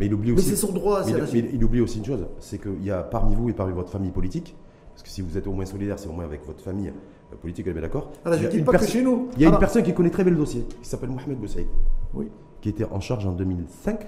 [0.00, 0.50] mais il oublie Mais aussi.
[0.50, 3.34] c'est son droit, mais mais il oublie aussi une chose, c'est qu'il y a parmi
[3.34, 4.54] vous et parmi votre famille politique,
[4.90, 6.88] parce que si vous êtes au moins solidaire, c'est au moins avec votre famille
[7.32, 8.10] euh, politique, elle est d'accord.
[8.24, 9.28] Alors, Il y je a dis une pas que perso- chez nous.
[9.36, 11.38] Il y a une Alors- personne qui connaît très bien le dossier, qui s'appelle Mohamed
[11.38, 11.66] Boussaïd,
[12.14, 12.28] Oui.
[12.60, 14.06] qui était en charge en 2005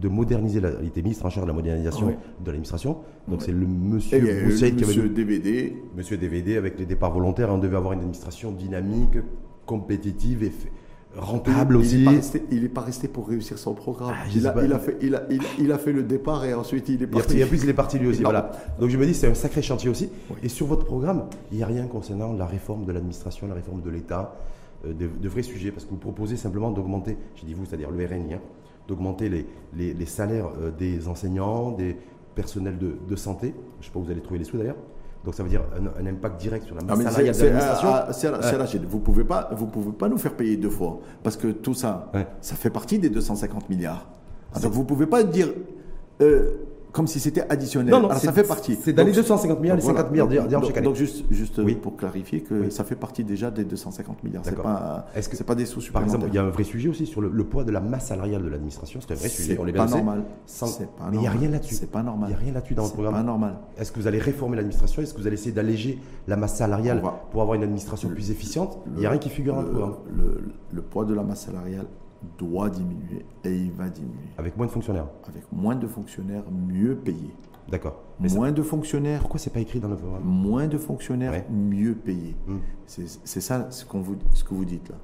[0.00, 2.14] de moderniser, la, il était ministre en charge de la modernisation Oui.
[2.40, 2.98] de l'administration.
[3.28, 3.44] Donc Oui.
[3.46, 5.82] c'est le Et monsieur Boussaïd qui avait monsieur DVD.
[5.96, 9.18] Monsieur DVD, avec les départs volontaires, on devait avoir une administration dynamique,
[9.66, 10.50] compétitive et
[11.16, 11.98] rentable il aussi.
[11.98, 14.12] n'est pas, resté- il est pas resté pour réussir son programme.
[14.14, 16.54] Ah, il, a, il, fait, il, a, il, a, il a fait le départ et
[16.54, 17.38] ensuite il est parti.
[17.38, 18.20] et en plus, il est parti lui aussi.
[18.20, 18.30] Non.
[18.30, 18.50] Voilà.
[18.78, 20.10] Donc je me dis, c'est un sacré chantier aussi.
[20.30, 20.36] Oui.
[20.42, 23.80] Et sur votre programme, il n'y a rien concernant la réforme de l'administration, la réforme
[23.82, 24.36] de l'État,
[24.86, 27.90] euh, de, de vrais sujets, parce que vous proposez simplement d'augmenter, j'ai dit vous, c'est-à-dire
[27.90, 28.40] le RNI, hein,
[28.88, 31.96] d'augmenter les, les, les salaires euh, des enseignants, des
[32.34, 33.54] personnels de, de santé.
[33.80, 34.76] Je ne sais pas où vous allez trouver les sous d'ailleurs.
[35.26, 37.42] Donc ça veut dire un, un impact direct sur la Ah, masse mais salariale de
[37.42, 37.88] l'administration.
[37.92, 38.86] ah, ah, c'est la- c'est la Chine.
[38.88, 42.08] Vous pouvez pas, vous pouvez pas nous faire payer deux fois parce que tout ça,
[42.14, 42.26] Ouais.
[42.40, 44.06] ça fait partie des 250 milliards.
[44.54, 45.48] Ah, donc vous pouvez pas dire
[46.22, 46.52] euh,
[46.96, 47.92] comme si c'était additionnel.
[47.92, 48.76] Non, non, Alors, c'est- ça fait partie.
[48.82, 50.86] c'est dans les 250 milliards, les donc, 50 milliards chaque année.
[50.86, 51.74] Donc juste, juste Oui.
[51.74, 52.72] pour clarifier que Oui.
[52.72, 54.42] ça fait partie déjà des 250 milliards.
[54.44, 56.64] C'est pas, Est-ce que- c'est pas des sous Par exemple, il y a un vrai
[56.64, 58.98] sujet aussi sur le, le poids de la masse salariale de l'administration.
[59.00, 60.24] C'est un vrai sujet, C'est on bien pas normal.
[60.46, 61.74] Sans- C'est pas Mais il n'y a rien là-dessus.
[61.74, 62.30] C'est pas normal.
[62.30, 63.14] Il n'y a rien là-dessus dans C'est programme.
[63.14, 63.56] pas normal.
[63.78, 65.02] Est-ce que vous allez réformer l'administration?
[65.02, 68.78] Est-ce que vous allez essayer d'alléger la masse salariale pour avoir une administration plus efficiente?
[68.94, 69.96] Il n'y a rien qui figure dans le le, programme.
[70.16, 70.40] le-
[70.72, 71.86] le poids de la masse salariale
[72.38, 74.28] doit diminuer et il va diminuer.
[74.38, 75.06] Avec moins de fonctionnaires.
[75.28, 77.34] Avec moins de fonctionnaires mieux payés.
[77.68, 78.00] D'accord.
[78.24, 80.22] Ça- moins de fonctionnaires, pourquoi c'est pas écrit dans le programme?
[80.24, 81.46] Moins de fonctionnaires Ouais.
[81.50, 82.36] mieux payés.
[82.46, 82.58] Hmm.
[82.86, 84.96] C'est ça ce, qu'on vous, ce que vous dites là.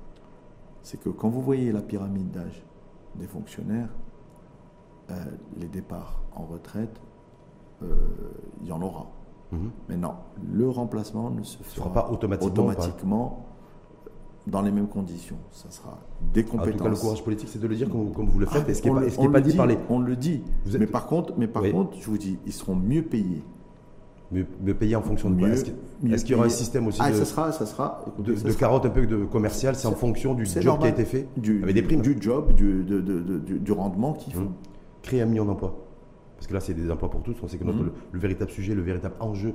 [0.82, 2.64] C'est que quand vous voyez la pyramide d'âge
[3.16, 3.88] des fonctionnaires,
[5.10, 5.14] euh,
[5.58, 7.00] les départs en retraite,
[7.82, 7.94] euh,
[8.62, 9.06] il y en aura.
[9.50, 9.70] Mhm.
[9.88, 10.14] Mais non,
[10.50, 13.46] le remplacement ne se fera fera pas automatiquement, automatiquement
[14.46, 15.36] dans les mêmes conditions.
[15.52, 15.98] Ça sera
[16.34, 16.82] des En tout compétences.
[16.82, 18.64] cas, le courage politique, c'est de le dire comme, comme vous le faites.
[18.66, 19.78] Ah, et ce qui n'est on pas, dit par les.
[19.88, 20.42] On le dit.
[20.64, 21.72] Vous êtes- Mais par contre, mais par Oui.
[21.72, 23.42] contre, je vous dis, ils seront mieux payés.
[24.32, 26.46] Mieux, mieux payés en fonction de quoi Mieux- Est-ce qu'il mieux est-ce qu'il y aura
[26.46, 28.02] un système aussi Ah, de, ça sera, ça sera.
[28.06, 30.78] de, écoutez, ça de sera- carottes un peu de commercial C'est en fonction du job
[30.80, 34.14] qui a été fait du, Avec des primes du job, du, de- du, du rendement
[34.14, 34.40] qu'ils font.
[34.42, 34.52] Mhm.
[35.02, 35.76] Créer un million d'emplois.
[36.36, 37.36] Parce que là, c'est des emplois pour tous.
[37.42, 39.52] On sait que notre- le, le véritable sujet, le véritable enjeu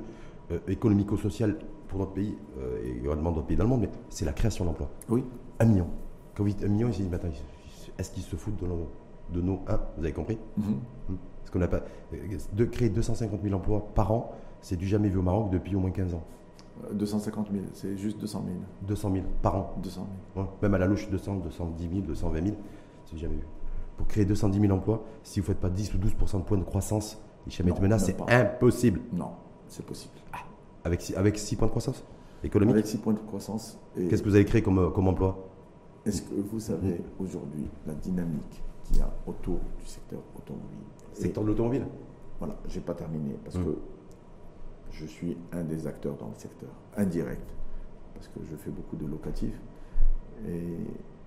[0.50, 1.58] euh, économico-social
[1.88, 4.64] pour notre pays, euh, et également d'autres pays dans le monde, mais c'est la création
[4.64, 4.90] d'emplois.
[5.08, 5.24] Oui.
[5.60, 5.86] Un million.
[6.34, 7.28] Quand vous dites un million, ils se disent, attends,
[7.98, 8.88] est-ce qu'ils se foutent de nos,
[9.32, 10.80] de nos un Vous avez compris Mhm.
[11.40, 11.80] Parce qu'on n'a pas.
[12.52, 15.80] De créer 250 000 emplois par an, c'est du jamais vu au Maroc depuis au
[15.80, 16.22] moins 15 ans.
[16.90, 18.58] Euh, 250 000, c'est juste 200 000.
[18.86, 19.74] 200 000 par an.
[19.82, 20.44] 200 000.
[20.46, 22.56] Ouais, Même à la louche, 200, 210 000, 220 000,
[23.06, 23.46] c'est jamais vu.
[23.96, 26.58] Pour créer 210 000 emplois, si vous ne faites pas 10 ou 12% de points
[26.58, 29.00] de croissance, Hicham Non, Etmena, même c'est impossible.
[29.12, 29.30] Non,
[29.68, 30.14] c'est possible.
[30.84, 32.02] Avec 6, avec six points de croissance
[32.42, 33.78] économique, Avec 6 points de croissance.
[33.94, 35.36] qu'est-ce que vous allez créer comme, euh, comme emploi?
[36.06, 40.78] Est-ce que vous savez aujourd'hui la dynamique qu'il y a autour du secteur automobile?
[41.16, 41.84] Et- Secteur de l'automobile?
[42.38, 43.64] Voilà, j'ai pas terminé parce Mm.
[43.64, 43.78] que
[44.92, 47.50] je suis un des acteurs dans le secteur, indirect,
[48.14, 49.60] parce que je fais beaucoup de locatifs.
[50.48, 50.76] Et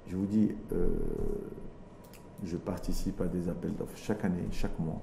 [0.08, 0.88] je vous dis, euh,
[2.44, 5.02] je participe à des appels d'offres chaque année, chaque mois.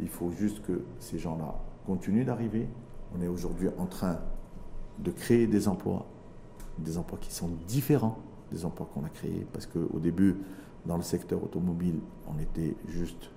[0.00, 1.54] Il faut juste que ces gens-là
[1.86, 2.68] continuent d'arriver.
[3.16, 4.18] On est aujourd'hui en train
[4.98, 6.06] de créer des emplois,
[6.78, 8.18] des emplois qui sont différents
[8.50, 10.36] des emplois qu'on a créés, parce qu'au début,
[10.86, 13.30] dans le secteur automobile, on était juste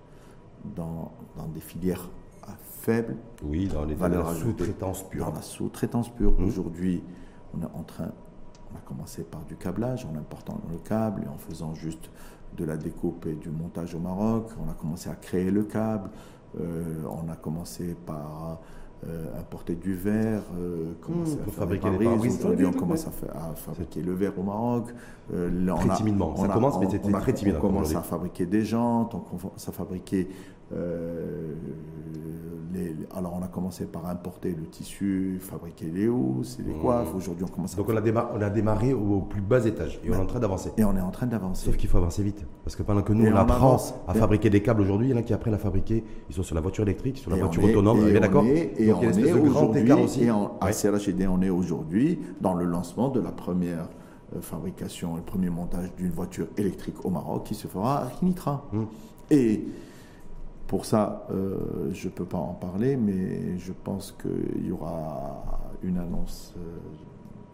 [0.76, 2.10] dans, dans des filières
[2.44, 5.26] à faible Oui, dans les dans valeur la sous-traitance pure.
[5.26, 6.40] Dans la sous-traitance pure.
[6.40, 6.48] Mhm.
[6.48, 7.04] Aujourd'hui,
[7.54, 8.12] on est en train,
[8.74, 12.10] on a commencé par du câblage, en important le câble et en faisant juste
[12.58, 14.50] de la découpe et du montage au Maroc.
[14.66, 16.10] On a commencé à créer le câble.
[16.60, 18.60] Euh, on a commencé par
[19.08, 22.38] euh, importer du verre, euh, commencer Mmh, à fabriquer des pare-brises.
[22.40, 24.90] Aujourd'hui, on commence à, fa- à fabriquer le verre au Maroc.
[25.34, 26.36] Euh, là, Très on a- timidement.
[26.36, 28.46] Ça on a- commence, mais on- c'était on très timide On encore commence à fabriquer
[28.46, 30.28] des jantes, on commence à fabriquer.
[30.74, 31.54] Euh,
[32.74, 37.14] les- alors, on a commencé par importer le tissu, fabriquer les housses et les coiffes.
[37.14, 37.86] Aujourd'hui, on commence à Mmh.
[37.86, 40.26] Donc on a, on a démarré au, au plus bas étage et on est en
[40.26, 40.72] train d'avancer.
[40.78, 41.66] et on est en train d'avancer.
[41.66, 42.46] Sauf qu'il faut avancer vite.
[42.64, 45.12] Parce que pendant que nous, Et on apprend à Et- fabriquer des câbles aujourd'hui, il
[45.12, 46.04] y en a qui apprennent à fabriquer.
[46.30, 48.08] Ils sont sur la voiture électrique, sur la voiture est- autonome.
[48.08, 49.82] et on d'accord Et on est aujourd'hui,
[50.22, 50.72] et à.
[50.72, 53.90] CRHD, on est aujourd'hui dans le lancement de la première
[54.34, 58.66] euh, fabrication le premier montage d'une voiture électrique au Maroc qui se fera à Kinitra.
[58.74, 58.86] Hum.
[59.30, 59.68] Et
[60.72, 65.44] pour ça, euh, je ne peux pas en parler, mais je pense qu'il y aura
[65.84, 66.62] une annonce euh,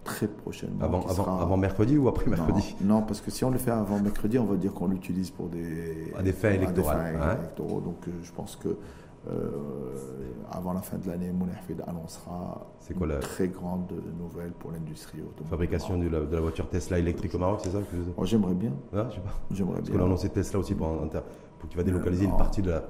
[0.04, 0.84] très prochainement.
[0.86, 2.76] Avant, qui avant, sera- avant mercredi ou après mercredi?
[2.82, 5.32] non, non, parce que si on le fait avant mercredi, on va dire qu'on l'utilise
[5.32, 6.52] pour des, À des fins hein?
[6.52, 7.82] électoraux.
[7.82, 8.78] Donc euh, je pense que
[10.52, 15.20] avant la fin de l'année, Mounahfid annoncera quoi une la- très grande nouvelle pour l'industrie
[15.22, 15.48] automobile.
[15.50, 18.54] Fabrication de la, de la voiture Tesla électrique au Maroc, c'est ça que Moi, j'aimerais
[18.54, 18.74] bien.
[18.96, 19.34] Ah, je sais pas.
[19.52, 19.98] J'aimerais Parce bien.
[19.98, 21.08] qu'on a annoncé Tesla aussi pour, un-
[21.60, 22.34] pour qu'il va délocaliser non.
[22.34, 22.84] une partie de la,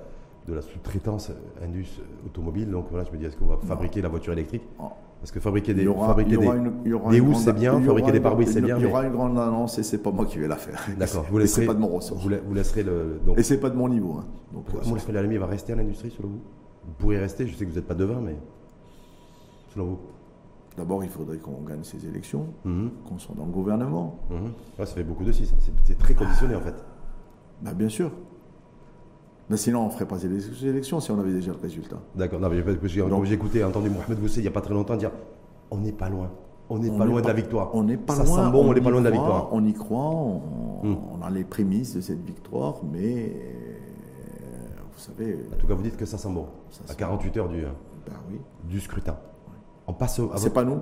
[0.48, 1.32] de la sous-traitance
[1.64, 2.70] Indus automobile.
[2.72, 4.90] Donc voilà, je me dis, est-ce qu'on va fabriquer la voiture électrique Non.
[5.20, 6.74] Parce que fabriquer des, aura, fabriquer des, une,
[7.10, 9.80] des housses, c'est bien, fabriquer des pare-brises, c'est bien, Il y aura une grande annonce
[9.80, 10.80] et c'est pas moi qui vais la faire.
[10.98, 12.20] D'accord, vous laisserez, pas de mon ressort.
[12.20, 13.20] vous, la- vous laisserez le.
[13.26, 14.14] Donc, Et c'est pas de mon niveau.
[14.20, 14.26] hein.
[14.54, 16.42] Donc, Comment est-ce que l'Alami va rester à l'industrie selon vous?
[16.86, 18.36] Vous pourriez rester, je sais que vous n'êtes pas devin, mais
[19.74, 20.00] selon vous?
[20.78, 24.20] D'abord, il faudrait qu'on gagne ces élections, Mhm, qu'on soit dans le gouvernement.
[24.30, 24.44] mhm.
[24.78, 25.48] Ouais, Ça fait beaucoup de si.
[25.48, 26.76] C'est- c'est très conditionné en fait.
[27.64, 28.12] Bah, bien sûr.
[29.50, 31.98] Mais sinon, on ne ferait pas ces élections si on avait déjà le résultat.
[32.16, 32.40] D'accord,
[33.24, 35.12] j'ai écouté, entendu Mohamed Boussé il n'y a pas très longtemps dire
[35.72, 36.30] on n'est pas loin.
[36.70, 37.74] On n'est pas loin de la victoire.
[37.74, 38.50] On n'est pas Ça loin.
[38.50, 39.50] bon, on n'est pas loin de la victoire.
[39.54, 40.42] On y croit, on,
[40.84, 40.96] Hmm.
[41.12, 45.82] on a les prémices de cette victoire, mais euh, vous savez, En tout cas, vous
[45.82, 46.46] dites que ça sent bon.
[46.70, 49.18] Ça à sent 48 heures du, bah oui, du scrutin.
[49.88, 50.80] On passe c'est pas nous,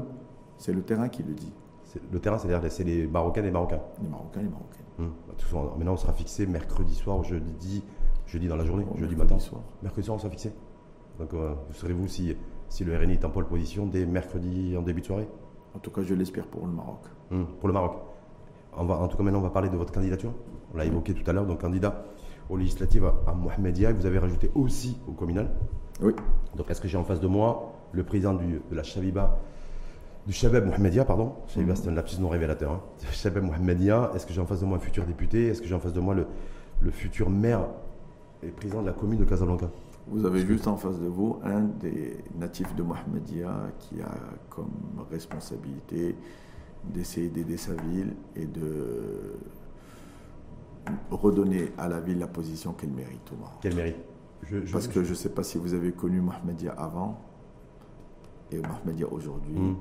[0.57, 1.53] c'est le terrain qui le dit.
[2.11, 3.80] Le terrain, c'est-à-dire c'est les Marocains et les Marocains.
[4.01, 4.86] Les Marocains, les Marocaines.
[4.99, 5.11] Hum.
[5.28, 7.84] Bah, maintenant, on sera fixé mercredi soir, jeudi,
[8.36, 9.39] jeudi dans la journée, Bon, jeudi matin.
[9.39, 9.61] soir.
[9.81, 10.53] Mercredi soir, on sera fixé.
[11.19, 12.36] Donc, euh, vous saurez-vous si,
[12.67, 15.27] si le RNI est en pole position dès mercredi en début de soirée?
[15.73, 16.99] En tout cas, je l'espère pour le Maroc.
[17.31, 17.93] Hum, Pour le Maroc.
[18.77, 20.33] On va, en tout cas, maintenant, on va parler de votre candidature.
[20.73, 22.03] On l'a évoqué tout à l'heure, donc candidat
[22.49, 23.93] aux législatives à Mohamedia.
[23.93, 25.49] Vous avez rajouté aussi au communal.
[26.01, 26.13] Oui.
[26.57, 29.38] Donc, est-ce que j'ai en face de moi le président du- de la Shabiba,
[30.27, 31.31] du Shabab Mohamedia, pardon?
[31.47, 31.75] Shabiba, Mhm.
[31.77, 32.71] c'est un lapsus non révélateur.
[32.73, 32.81] Hein.
[33.13, 35.47] Shabab Mohamedia, est-ce que j'ai en face de moi un futur député?
[35.47, 36.27] Est-ce que j'ai en face de moi le,
[36.81, 37.61] le futur maire
[38.51, 39.69] président de la commune de Casablanca
[40.07, 44.11] Vous avez juste en face de vous un des natifs de Mohamedia qui a
[44.49, 44.69] comme
[45.11, 46.15] responsabilité
[46.83, 49.33] d'essayer d'aider sa ville et de
[51.11, 53.57] redonner à la ville la position qu'elle mérite au Maroc.
[53.61, 53.95] Quel mérite
[54.43, 57.19] Je- je- Parce que je ne sais pas si vous avez connu Mohamedia avant
[58.51, 59.55] et Mohamedia aujourd'hui.
[59.57, 59.75] Hum.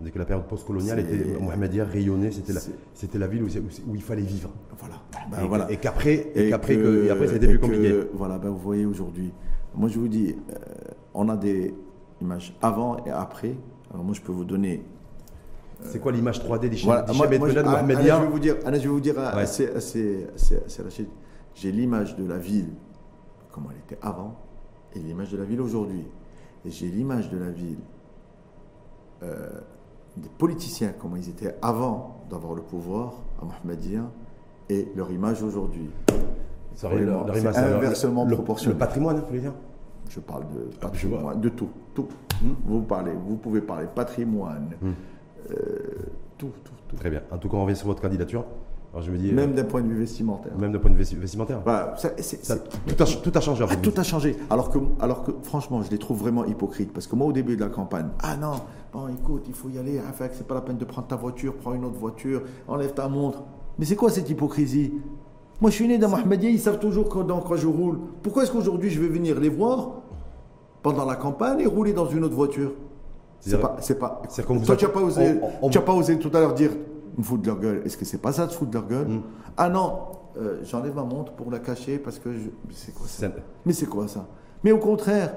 [0.00, 4.02] Dès que la période postcoloniale était Mohamedia rayonnait, c'était la, ville où, où- où il
[4.02, 4.50] fallait vivre.
[4.78, 4.96] Voilà.
[5.26, 5.70] Et, Ben voilà.
[5.70, 8.00] et qu'après, et Et qu'après, que- et après, et plus que, compliqué.
[8.14, 9.32] Voilà, ben vous voyez aujourd'hui.
[9.74, 10.54] Moi, je vous dis, euh,
[11.14, 11.74] on a des
[12.20, 13.54] images avant et après.
[13.92, 14.84] Alors, moi, je peux vous donner.
[15.82, 18.82] C'est quoi l'image 3D des Voilà, moi- je, ah, je vais vous dire, là, je
[18.82, 19.42] vais vous dire Ouais.
[19.42, 21.06] assez, assez, assez, assez Rachid,
[21.54, 22.70] j'ai l'image de la ville,
[23.52, 24.36] comment elle était avant,
[24.94, 26.04] et l'image de la ville aujourd'hui.
[26.64, 27.78] Et j'ai l'image de la ville
[29.22, 29.48] euh,
[30.16, 34.10] des politiciens, comment ils étaient avant d'avoir le pouvoir à Mohamedia,
[34.68, 35.90] et leur image aujourd'hui.
[36.74, 38.74] C'est inversement le, proportionnel.
[38.74, 39.54] Le patrimoine, vous voulez dire?
[40.10, 42.06] Je parle de Ah, patrimoine, de tout, tout.
[42.66, 44.90] Vous parlez, vous pouvez parler patrimoine, Hmm.
[45.50, 45.54] euh,
[46.38, 46.96] tout, tout, tout.
[46.96, 47.22] Très bien.
[47.30, 48.44] En tout cas, on revient sur votre candidature.
[48.92, 50.52] Alors, je me dis, Même euh, d'un point de vue vestimentaire.
[50.58, 51.60] même d'un point de vue vesti- vestimentaire.
[51.64, 53.64] Voilà, ça- c'est- Ça- c'est- tout, a, tout a changé.
[53.68, 54.36] ah, tout a changé.
[54.48, 56.92] Alors que, alors que, franchement, je les trouve vraiment hypocrites.
[56.92, 58.52] Parce que moi, au début de la campagne, ah non,
[58.92, 59.98] bon, écoute, il faut y aller.
[60.06, 62.92] Ah, que c'est pas la peine de prendre ta voiture, prends une autre voiture, enlève
[62.94, 63.42] ta montre.
[63.78, 64.92] Mais c'est quoi cette hypocrisie?
[65.60, 67.98] Moi, je suis né dans Mohamedia, ils savent toujours quand, dans quoi je roule.
[68.22, 70.02] Pourquoi est-ce qu'aujourd'hui, je vais venir les voir
[70.82, 72.72] pendant la campagne et rouler dans une autre voiture?
[73.40, 74.22] C'est pas, c'est pas.
[74.28, 76.30] c'est comme vous Toi, tu n'as pas osé, on- on- tu as pas osé tout
[76.34, 76.70] à l'heure dire,
[77.16, 77.82] me foutre de leur gueule.
[77.84, 79.08] Est-ce que c'est pas ça de foutre de leur gueule?
[79.08, 79.22] Mm.
[79.56, 79.92] Ah non,
[80.38, 82.38] euh, j'enlève ma montre pour la cacher parce que je...
[82.66, 83.28] mais c'est quoi ça?
[83.64, 84.26] Mais c'est quoi ça?
[84.64, 85.34] Mais au contraire,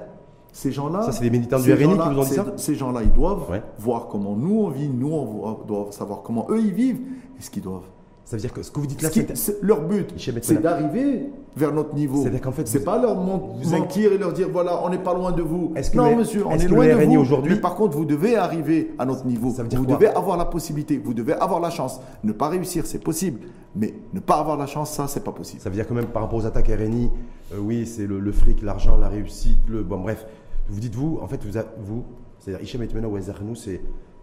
[0.52, 1.02] ces gens-là.
[1.02, 2.46] Ça, c'est des militants du RNI qui vous ont dit ça?
[2.56, 3.62] Ces gens-là, ils doivent Ouais.
[3.78, 7.00] voir comment nous on vit, nous on doit savoir comment eux ils vivent
[7.38, 7.86] et ce qu'ils doivent.
[8.30, 9.60] Ça veut dire que ce que vous dites là, c'est.
[9.60, 12.22] leur but, c'est d'arriver vers notre niveau.
[12.22, 15.32] C'est-à-dire qu'en fait, c'est pas leur mentir et leur dire voilà, on n'est pas loin
[15.32, 15.72] de vous.
[15.74, 17.16] Est-ce que non, monsieur, on est loin de vous.
[17.16, 19.50] aujourd'hui- Mais par contre, vous devez arriver à notre niveau.
[19.50, 22.00] Ça veut dire vous devez avoir la possibilité, vous devez avoir la chance.
[22.22, 23.40] Ne pas réussir, c'est possible.
[23.74, 25.60] Mais ne pas avoir la chance, ça, c'est pas possible.
[25.60, 27.10] Ça veut dire que même par rapport aux attaques RNI,
[27.52, 29.82] euh, oui, c'est le, fric, l'argent, la réussite, le.
[29.82, 30.24] Bon, bref.
[30.68, 31.40] Vous dites, vous, en fait,
[31.84, 32.04] vous,
[32.38, 33.18] c'est-à-dire Hichem Etmena ou
[33.56, 33.80] c'est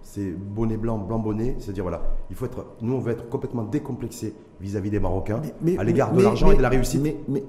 [0.10, 1.56] c'est bonnet blanc, blanc bonnet.
[1.60, 2.66] C'est-à-dire, voilà, il faut être.
[2.82, 5.42] Nous, on veut être complètement décomplexé vis-à-vis des Marocains,
[5.78, 7.02] à l'égard de mais- l'argent mais- et de la réussite.
[7.04, 7.44] Mais, mais,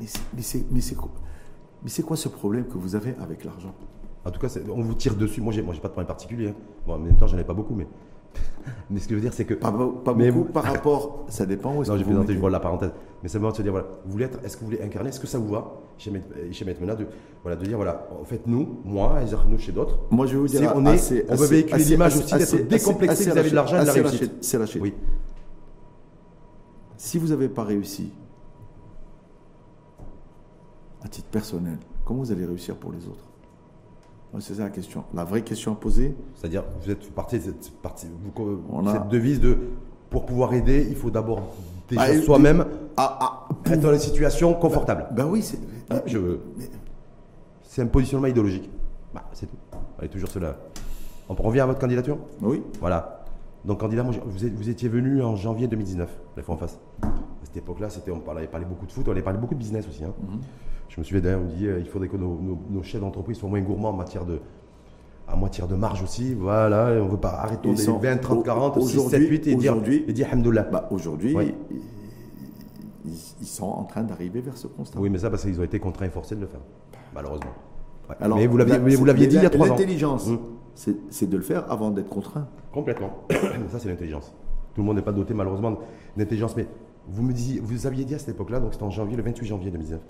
[0.00, 1.10] mais, mais c'est- mais mais quoi,
[1.84, 3.72] mais quoi ce problème que vous avez avec l'argent?
[4.24, 5.40] En tout cas, c'est- on vous tire dessus.
[5.40, 6.48] Moi, j'ai moi, j'ai pas de problème particulier.
[6.48, 6.54] hein.
[6.86, 7.86] Bon, en même temps, j'en ai pas beaucoup, mais.
[8.90, 9.54] mais ce que je veux dire, c'est que.
[9.54, 9.72] Pas,
[10.04, 11.24] pas Mais beaucoup vous- par rapport.
[11.28, 12.90] Ça dépend où est-ce Non, que j'ai vous plaisanté, je vois la parenthèse.
[13.22, 15.18] Mais simplement de se dire, voilà, vous voulez être, est-ce que vous voulez incarner, est-ce
[15.20, 16.22] que ça vous va chez Met-
[16.52, 17.06] chez Metmena de,
[17.42, 19.18] voilà, de dire, voilà, en fait, nous, moi,
[19.48, 20.72] nous chez d'autres, Moi, je vais vous dire.
[20.76, 23.86] On est- assez- on veut véhiculer l'image aussi d'être décomplexé vis-à-vis de l'argent et de
[23.86, 24.32] la réussite.
[24.42, 24.80] C'est lâché.
[24.80, 24.94] oui,
[26.98, 28.10] Si vous n'avez pas réussi,
[31.02, 33.24] à titre personnel, comment vous allez réussir pour les autres?
[34.40, 35.04] C'est ça la question.
[35.14, 38.92] La vraie question à poser, c'est-à-dire, vous êtes parti de cette, partie, vous- On a-
[38.92, 39.56] cette devise de,
[40.10, 41.54] pour pouvoir aider, il faut d'abord
[41.88, 42.66] déjà Ah, et- soi-même
[42.96, 45.06] ah, ah, être dans une situation confortable.
[45.12, 45.58] ben oui, c'est.
[45.90, 46.18] Ah, je-
[46.56, 46.70] mais-
[47.62, 48.68] c'est un positionnement idéologique.
[49.14, 49.56] Bah, c'est tout.
[49.98, 50.56] Allez, toujours cela.
[51.28, 52.18] On revient à votre candidature?
[52.42, 52.62] Oui.
[52.80, 53.24] Voilà.
[53.64, 56.78] Donc candidat, moi, vous, êtes- vous étiez venu en janvier 2019, la fois en face.
[57.02, 57.08] À
[57.44, 59.86] cette époque-là, c'était, on parlait, parlait beaucoup de foot, on avait parlé beaucoup de business
[59.88, 60.04] aussi.
[60.04, 60.12] hein.
[60.96, 63.36] Je me souviens d'ailleurs, on dit euh, il faudrait que nos, nos- nos chefs d'entreprise
[63.38, 64.40] soient moins gourmands en matière de,
[65.30, 66.32] en matière de marge aussi.
[66.34, 69.54] Voilà, on ne veut pas arrêter sont- 20, 30, 40, 6, 7, aujourd'hui- 8 et
[69.56, 70.62] dire, aujourd'hui- et dire Alhamdoulilah.
[70.64, 71.36] Bah, Aujourd'hui,
[73.04, 74.98] ils, sont en train d'arriver vers ce constat.
[74.98, 76.60] Oui, mais ça parce qu'ils ont été contraints et forcés de le faire,
[77.14, 77.50] malheureusement.
[78.08, 78.16] Ouais.
[78.20, 79.70] Alors, mais vous l'aviez, dit il y a 3 ans.
[79.72, 80.38] L'intelligence, Hum.
[80.74, 82.48] c'est c'est de le faire avant d'être contraint.
[82.72, 83.10] Complètement.
[83.70, 84.32] ça, c'est l'intelligence.
[84.74, 85.76] Tout le monde n'est pas doté, malheureusement,
[86.16, 86.56] d'intelligence.
[86.56, 86.66] Mais
[87.08, 89.46] vous me disiez, vous aviez dit à cette époque-là, donc c'était en janvier, le 28
[89.46, 90.00] janvier 2019.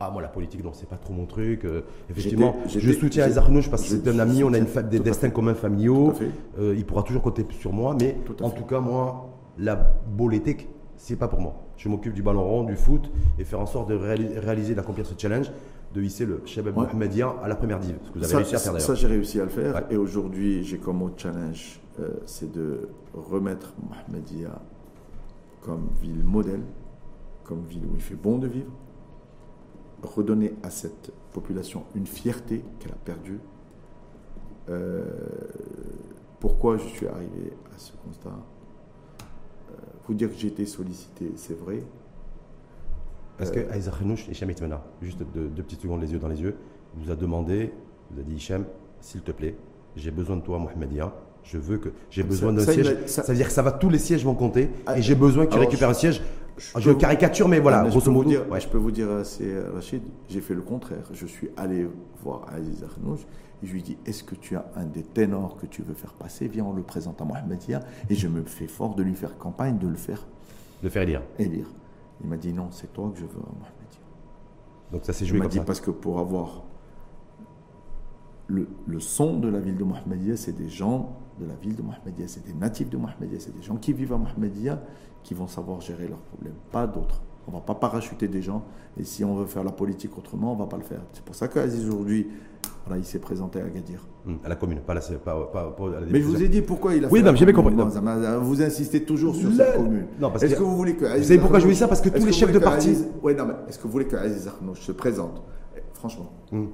[0.00, 1.64] Ah, moi, la politique, non, c'est pas trop mon truc.
[1.64, 4.58] Euh, effectivement, je soutiens les Arnouches parce que je- c'est un je ami, on a
[4.58, 6.12] une des destins communs familiaux.
[6.58, 8.56] Euh, il pourra toujours compter sur moi, mais Tout en fait.
[8.58, 9.28] tout cas, moi,
[9.58, 11.54] la politique, c'est pas pour moi.
[11.76, 15.04] Je m'occupe du ballon rond, du foot et faire en sorte de réali- réaliser, d'accomplir
[15.04, 15.50] ce challenge,
[15.94, 16.86] de hisser le Shabab Ouais.
[17.42, 17.96] À la première div.
[18.04, 18.96] Ce que vous avez Ça, réussi à faire ça, d'ailleurs.
[18.96, 19.74] j'ai réussi à le faire.
[19.74, 19.82] Ouais.
[19.90, 24.60] Et aujourd'hui, j'ai comme autre challenge, euh, c'est de remettre Mohamedia
[25.62, 26.60] comme ville modèle,
[27.42, 28.70] comme ville où il fait bon de vivre,
[30.02, 33.40] redonner à cette population une fierté qu'elle a perdue.
[34.68, 35.04] Euh,
[36.40, 38.28] pourquoi je suis arrivé à ce constat?
[38.30, 39.74] Euh,
[40.06, 41.82] Vous dire que j'ai été sollicité, c'est vrai.
[43.38, 46.28] Parce que Aïza Khenouch et Hicham Itmena, juste deux, deux petites secondes les yeux dans
[46.28, 46.56] les yeux,
[46.96, 47.72] vous a demandé,
[48.10, 48.64] vous a dit Hicham,
[49.00, 49.56] s'il te plaît,
[49.96, 51.12] j'ai besoin de toi, Mohamedia.
[51.44, 53.06] Je veux que j'ai besoin d'un siège.
[53.06, 54.70] Ça, ça- veut dire que ça va, tous les sièges vont compter.
[54.86, 56.20] Ah, et j'ai besoin que tu récupères un siège.
[56.58, 58.28] Je Je, peux- caricature, mais voilà, Ah, grosso peux vous modo.
[58.30, 58.60] dire- ouais.
[58.60, 61.04] Je peux vous dire, euh, c'est euh, Rachid, j'ai fait le contraire.
[61.12, 61.88] Je suis allé
[62.22, 63.20] voir Aziz Arnouch
[63.62, 65.94] et je lui ai dit Est-ce que tu as un des ténors que tu veux
[65.94, 66.48] faire passer?
[66.48, 67.80] Viens, on le présente à Mohamedia.
[68.10, 70.26] Et je me fais fort de lui faire campagne, de le faire
[70.82, 71.22] Le faire élire.
[71.38, 71.66] élire.
[72.22, 74.00] Il m'a dit Non, c'est toi que je veux à Mohamedia.
[74.92, 75.64] Donc ça s'est Il joué m'a comme dit ça.
[75.64, 76.64] Parce que pour avoir
[78.46, 81.82] le, le son de la ville de Mohamedia, c'est des gens de la ville de
[81.82, 84.82] Mohamedia, c'est des natifs de Mohamedia, c'est des gens qui vivent à Mohamedia
[85.22, 87.20] qui vont savoir gérer leurs problèmes, pas d'autres.
[87.46, 88.62] On ne va pas parachuter des gens
[88.98, 91.00] et si on veut faire la politique autrement, on ne va pas le faire.
[91.14, 92.26] C'est pour ça qu'Aziz aujourd'hui,
[92.86, 94.06] voilà, il s'est présenté à Agadir.
[94.26, 96.48] Hum, À la commune, pas, la, pas, pas, pas à la Mais je vous ai
[96.48, 97.74] dit pourquoi il a Oui, fait non, la j'ai bien compris.
[98.42, 100.06] Vous insistez toujours sur Le- cette commune.
[100.20, 101.88] Non, parce Est-ce que- que vous voulez que Vous savez pourquoi je vous dis ça?
[101.88, 104.06] Parce que tous les chefs de parti- Aziz- Ouais, non, mais est-ce que vous voulez
[104.06, 105.42] que Aziz Arnouch se présente?
[105.76, 106.30] Eh, Franchement.
[106.52, 106.68] Hum.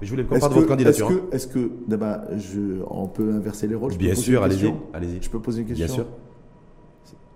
[0.00, 1.08] Mais je voulais qu'on parle de votre candidature.
[1.08, 1.20] est-ce hein.
[1.30, 3.94] que, est-ce que d'abord, je, on peut inverser les rôles?
[3.96, 4.72] Bien sûr, allez-y.
[4.92, 5.22] allez-y.
[5.22, 5.86] Je peux poser une question?
[5.86, 6.06] Bien sûr.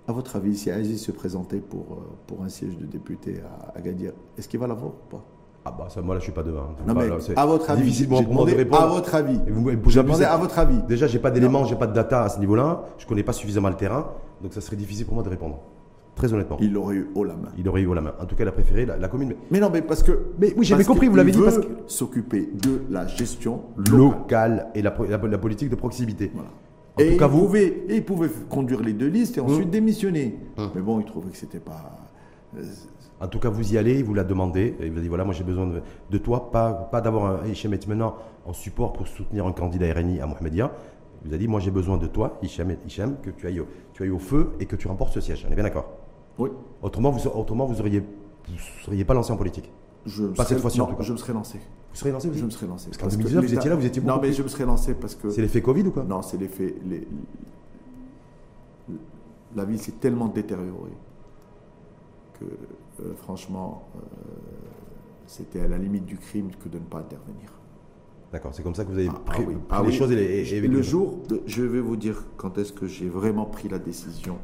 [0.09, 1.96] À votre avis, si Aziz se présentait pour, euh,
[2.26, 3.40] pour un siège de député
[3.74, 5.22] à Agadir, est-ce qu'il va l'avoir ou pas?
[5.66, 6.68] Ah bah ça, moi là je suis pas devin.
[6.86, 8.82] Non, Pas, mais là, à votre avis, difficilement pour moi de répondre.
[8.82, 9.38] à votre avis.
[9.46, 10.80] Et vous, vous, vous demandé à votre avis.
[10.88, 12.84] Déjà, j'ai pas d'éléments, j'ai pas de data à ce niveau-là.
[12.96, 15.59] Je connais pas suffisamment le terrain, donc ça serait difficile pour moi de répondre.
[16.14, 16.56] Très honnêtement.
[16.61, 17.50] Il l'aurait eu haut la main.
[17.59, 18.12] Il aurait eu haut la main.
[18.18, 20.30] En tout cas, il a préféré la, la commune mais non, mais parce que.
[20.40, 23.98] Mais oui, j'avais compris, vous l'avez dit, parce s'occuper de la gestion locale.
[23.98, 26.30] locale et la, la- la politique de proximité.
[26.32, 26.48] Voilà.
[26.99, 29.40] En et tout cas, il vous- pouvait, et il pouvait conduire les deux listes et
[29.40, 30.38] ensuite démissionner.
[30.57, 30.70] Hum.
[30.74, 31.96] Mais bon, il trouvait que c'était pas.
[32.57, 32.62] euh,
[33.20, 34.76] En tout cas, vous y allez, il vous l'a demandé.
[34.80, 35.80] Et il vous a dit voilà, moi j'ai besoin de,
[36.11, 38.14] de toi, pas, pas d'avoir un Hichem maintenant
[38.46, 40.70] en support pour soutenir un candidat RNI à Mohamedia.
[41.24, 43.66] Il vous a dit moi j'ai besoin de toi, Hichem, Hichem, que tu ailles, au-
[43.92, 45.44] tu ailles au feu et que tu remportes ce siège.
[45.49, 45.88] On est bien d'accord?
[46.38, 46.51] Oui.
[46.82, 49.68] Autrement, vous autrement, vous auriez, vous seriez pas lancé en politique.
[50.07, 51.03] Je Pas serais- cette fois-ci, en tout cas.
[51.03, 51.59] Je me serais lancé.
[51.90, 52.86] Vous seriez lancé aussi Je me serais lancé.
[52.90, 54.94] Parce qu'en 2019, vous étiez là, vous étiez Non, mais plus- je me serais lancé
[54.94, 55.30] parce que.
[55.30, 56.74] C'est l'effet Covid ou quoi Non, c'est l'effet.
[56.86, 57.07] les-
[59.57, 60.92] La vie s'est tellement détériorée
[62.38, 62.44] que,
[63.03, 64.01] euh, franchement, euh,
[65.26, 67.51] c'était à la limite du crime que de ne pas intervenir.
[68.30, 69.55] D'accord, c'est comme ça que vous avez Ah, pris, ah oui.
[69.55, 69.94] pris Ah les oui.
[69.94, 73.09] choses et, les- et- le jour, de- je vais vous dire quand est-ce que j'ai
[73.09, 74.36] vraiment pris la décision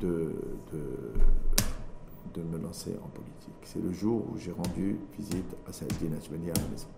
[0.00, 0.34] de,
[0.72, 0.80] de,
[2.34, 3.37] de me lancer en politique.
[3.70, 6.88] C'est le jour où j'ai rendu visite à Saïdine Ajmani à la maison,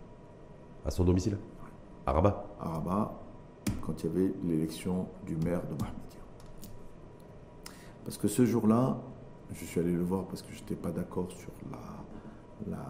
[0.86, 1.36] à son domicile
[2.06, 3.20] À Rabat à Rabat,
[3.82, 6.20] quand il y avait l'élection du maire de Mohamedia.
[8.04, 8.96] Parce que ce jour-là,
[9.52, 12.86] je suis allé le voir parce que je n'étais pas d'accord sur la, la,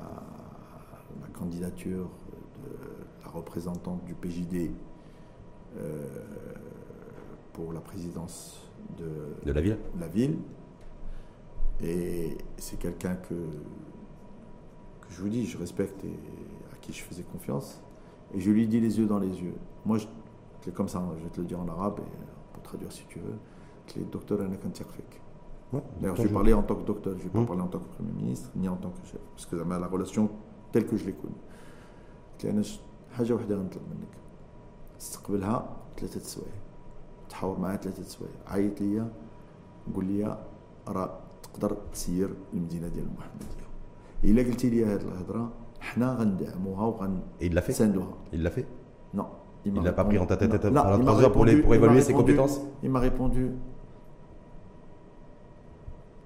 [1.22, 2.10] la candidature
[2.62, 4.72] de la représentante du PJD
[5.78, 6.06] euh,
[7.54, 10.36] pour la présidence de, de la ville la ville.
[11.81, 13.33] Et c'est quelqu'un que,
[15.01, 16.15] que je vous dis, je respecte et
[16.73, 17.81] à qui je faisais confiance.
[18.33, 19.55] Et je lui dis les yeux dans les yeux.
[19.85, 20.07] Moi, je-
[20.61, 23.05] c'est comme ça, hein, je vais te le dire en arabe, et pour traduire si
[23.07, 23.35] tu veux.
[23.87, 25.21] C'est le docteur Anak Antiarfek.
[25.73, 27.45] Ouais, D'ailleurs, docteur, je vais parler en tant que docteur, je ne vais pas Hum.
[27.45, 29.19] parler en tant que Premier ministre, ni en tant que chef.
[29.35, 30.29] Parce que ça m'a la relation
[30.71, 31.33] telle que je l'ai connue.
[32.35, 32.79] قلت لي انا ش-
[33.11, 34.17] حاجه واحده غنطلب منك
[34.99, 36.51] تستقبلها ثلاثه سوايع
[37.29, 39.11] تحاور معها ثلاثه سوايع عيط ليا
[39.95, 40.37] قول لي
[40.87, 41.19] راه
[41.49, 43.65] تقدر تسير المدينه ديال المحمديه
[44.23, 45.49] الا قلتي لي هذه الهضره
[45.81, 47.09] حنا غندعموها
[47.41, 48.67] Et il l'a fait وغنساندوها Il l'a fait
[49.17, 49.25] non
[49.65, 51.03] Il m'a n'a pas répondu- pris en tête à tête Non, non, à la il
[51.03, 52.99] m'a trois heures pour les- répondu- pour il m'a évaluer ses répondu- compétences il m'a
[52.99, 53.45] répondu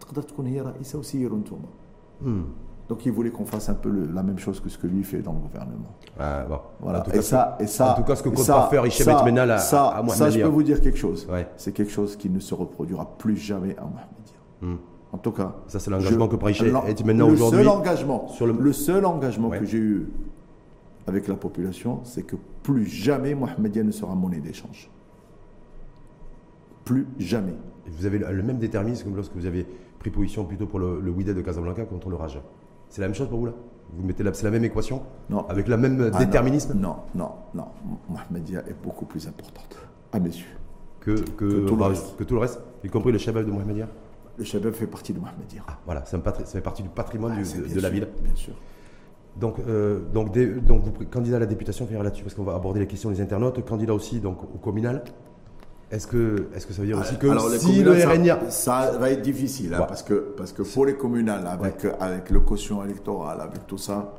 [0.02, 1.58] تقدر تكون هي رئيسه وسيروا انتم
[2.26, 2.44] Hmm.
[2.90, 5.04] Donc il voulait qu'on fasse un peu le- la même chose que ce que lui
[5.12, 5.92] fait dans le gouvernement.
[6.20, 6.60] Ah, bon.
[6.86, 7.00] Voilà.
[7.00, 8.60] En tout et, cas, ça, et ça, en tout cas, ce que et compte ça-
[8.62, 10.46] pas faire Hichem ça- Etmenal à- ça, à Mohamed ça, je Dia.
[10.48, 11.22] peux vous dire quelque chose.
[11.34, 11.46] Ouais.
[11.62, 14.40] C'est quelque chose qui ne se reproduira plus jamais à Mohamedia.
[14.64, 14.80] Hmm.
[15.15, 15.55] En tout cas.
[15.69, 18.73] Ça, c'est l'engagement que Hichem l'en- Etmenal Le aujourd'hui seul engagement, sur le- le...
[18.73, 19.61] seul engagement Ouais.
[19.61, 20.09] que j'ai eu
[21.07, 22.35] avec la population, c'est que
[22.65, 24.91] plus jamais Mohamedia ne sera monnaie d'échange.
[26.85, 27.55] Plus jamais.
[27.87, 29.65] Et Vous avez le, même déterminisme que lorsque vous avez
[30.01, 32.41] pris position plutôt pour le, le de Casablanca contre le Raja.
[32.89, 33.53] C'est la même chose pour vous là?
[33.97, 35.01] Vous mettez là, c'est la même équation?
[35.31, 35.47] Non.
[35.49, 36.75] Avec le même Ah, déterminisme?
[36.77, 37.67] Non, non, non.
[38.09, 39.77] Mohamedia est beaucoup plus importante,
[40.13, 40.45] à mes yeux.
[41.01, 42.17] que, que, Que tout le reste.
[42.17, 43.87] que tout le reste, y compris le Shabab de Mohamedia?
[44.39, 45.63] Le Shabab fait partie de Mohamedia.
[45.69, 47.91] Ah, voilà, ça, me ça fait partie du patrimoine Ah, du- de, de la sûr,
[47.91, 48.09] ville.
[48.23, 48.55] Bien sûr.
[49.37, 52.55] Donc, euh, donc, des- donc vous candidat à la députation, finir là-dessus, parce qu'on va
[52.55, 53.65] aborder les questions des internautes.
[53.65, 55.03] Candidat aussi donc, au communal.
[55.91, 58.41] Est-ce que, est-ce que ça veut dire aussi que Alors, si le RNIA.
[58.51, 59.87] ça, ça va être difficile, hein, Ouais.
[59.87, 64.13] parce, que, parce que pour les communales, avec, avec le caution électoral, avec tout ça,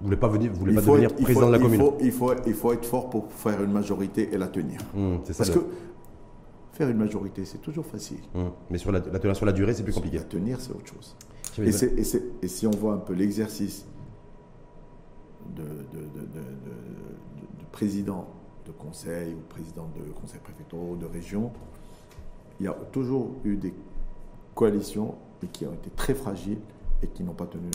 [0.00, 1.58] Vous voulez pas, venir, vous voulez il pas devenir être, il, président faut, de la
[1.58, 4.46] il, commune faut, il, faut, il faut être fort pour faire une majorité et la
[4.48, 4.80] tenir.
[5.24, 5.44] C'est ça.
[5.44, 5.66] Parce le- que
[6.78, 8.20] faire une majorité, c'est toujours facile.
[8.34, 8.52] hum.
[8.70, 10.18] Mais sur la, la tenir sur la durée, c'est plus compliqué.
[10.18, 11.14] La tenir, c'est autre chose.
[11.58, 12.02] Et, et
[12.42, 13.84] et si on voit un peu l'exercice
[15.56, 18.28] de, de, de- de- de- de président
[18.66, 21.50] de conseil ou président de conseil préfectoral ou de région,
[22.60, 23.74] il y a toujours eu des
[24.54, 26.58] coalitions mais qui ont été très fragiles
[27.02, 27.70] et qui n'ont pas tenu.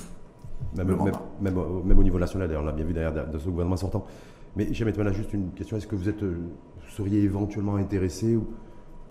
[0.76, 1.22] Même, le même, mandat.
[1.42, 3.78] même au- même au niveau national, d'ailleurs, on l'a bien vu derrière de ce gouvernement
[3.78, 4.06] sortant.
[4.56, 6.38] Mais j'aimerais maintenant juste une question est-ce que vous êtes, euh,
[6.90, 8.48] seriez éventuellement intéressé ou-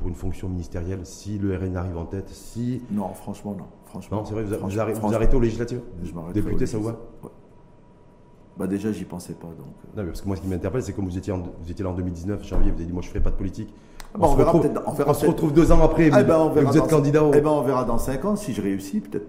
[0.02, 2.82] pour une fonction ministérielle si le RN arrive en tête Si.
[2.90, 3.64] Non, franchement, non.
[3.86, 6.76] Franchement, Non, c'est vrai, vous, vous arrêtez, vous arrêtez aux législatives je m'arrête Député, ça
[6.78, 6.90] vous va.
[7.22, 7.30] Ouais.
[8.58, 9.46] Bah déjà, j'y pensais pas.
[9.46, 9.96] Donc, euh.
[9.96, 11.84] Non, mais parce que moi, ce qui m'interpelle, c'est comme vous étiez, en- vous étiez
[11.84, 13.72] là en 2019, janvier, vous avez dit Moi, je ne ferai pas de politique.
[14.14, 16.10] Ah bah, on se verra retrouve, peut-être- on verra se peut-être- retrouve deux ans après,
[16.12, 17.32] Ah, vous, ben, on verra vous êtes candidat au.
[17.32, 19.28] Eh ben, on verra dans 5 ans si je réussis, peut-être.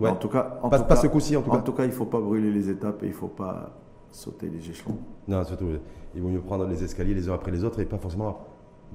[0.00, 0.10] Ouais.
[0.10, 1.62] En tout cas, en Pas- tout pas cas- ce coup-ci, en tout cas.
[1.84, 3.70] il ne faut pas brûler les étapes et il ne faut pas
[4.10, 4.98] sauter les échelons.
[5.28, 5.66] Non, surtout,
[6.14, 8.38] il vaut mieux prendre les escaliers les uns après les autres et pas forcément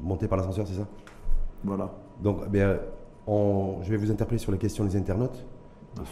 [0.01, 0.87] monter par l'ascenseur, c'est ça?
[1.63, 1.91] Voilà.
[2.21, 2.77] Donc, eh bien,
[3.27, 5.45] on- je vais vous interpeller sur les questions des internautes.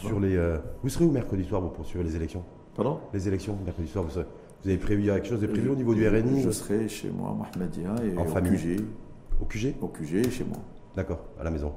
[0.01, 2.43] Sur les, euh, vous serez où mercredi soir vous, pour suivre les élections?
[2.75, 2.99] Pardon?
[3.13, 4.25] Les élections, mercredi soir, vous, serez-
[4.63, 7.31] vous avez prévu quelque chose de prévu au niveau du RNI Je serai chez moi,
[7.33, 8.51] Mohamedia, et En au famille.
[8.57, 8.83] QG.
[9.41, 10.57] Au QG Au QG et chez moi.
[10.95, 11.71] D'accord, à la maison.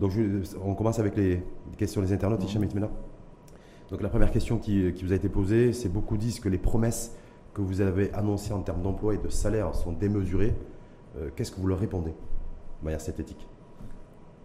[0.00, 2.88] Donc, je- on commence avec les, les questions des internautes, Hicham Itmena.
[3.90, 6.58] Donc, la première question qui, qui vous a été posée, c'est beaucoup disent que les
[6.58, 7.14] promesses
[7.54, 10.54] que vous avez annoncées en termes d'emploi et de salaire sont démesurées.
[11.18, 13.46] Euh, Qu'est-ce que vous leur répondez de manière synthétique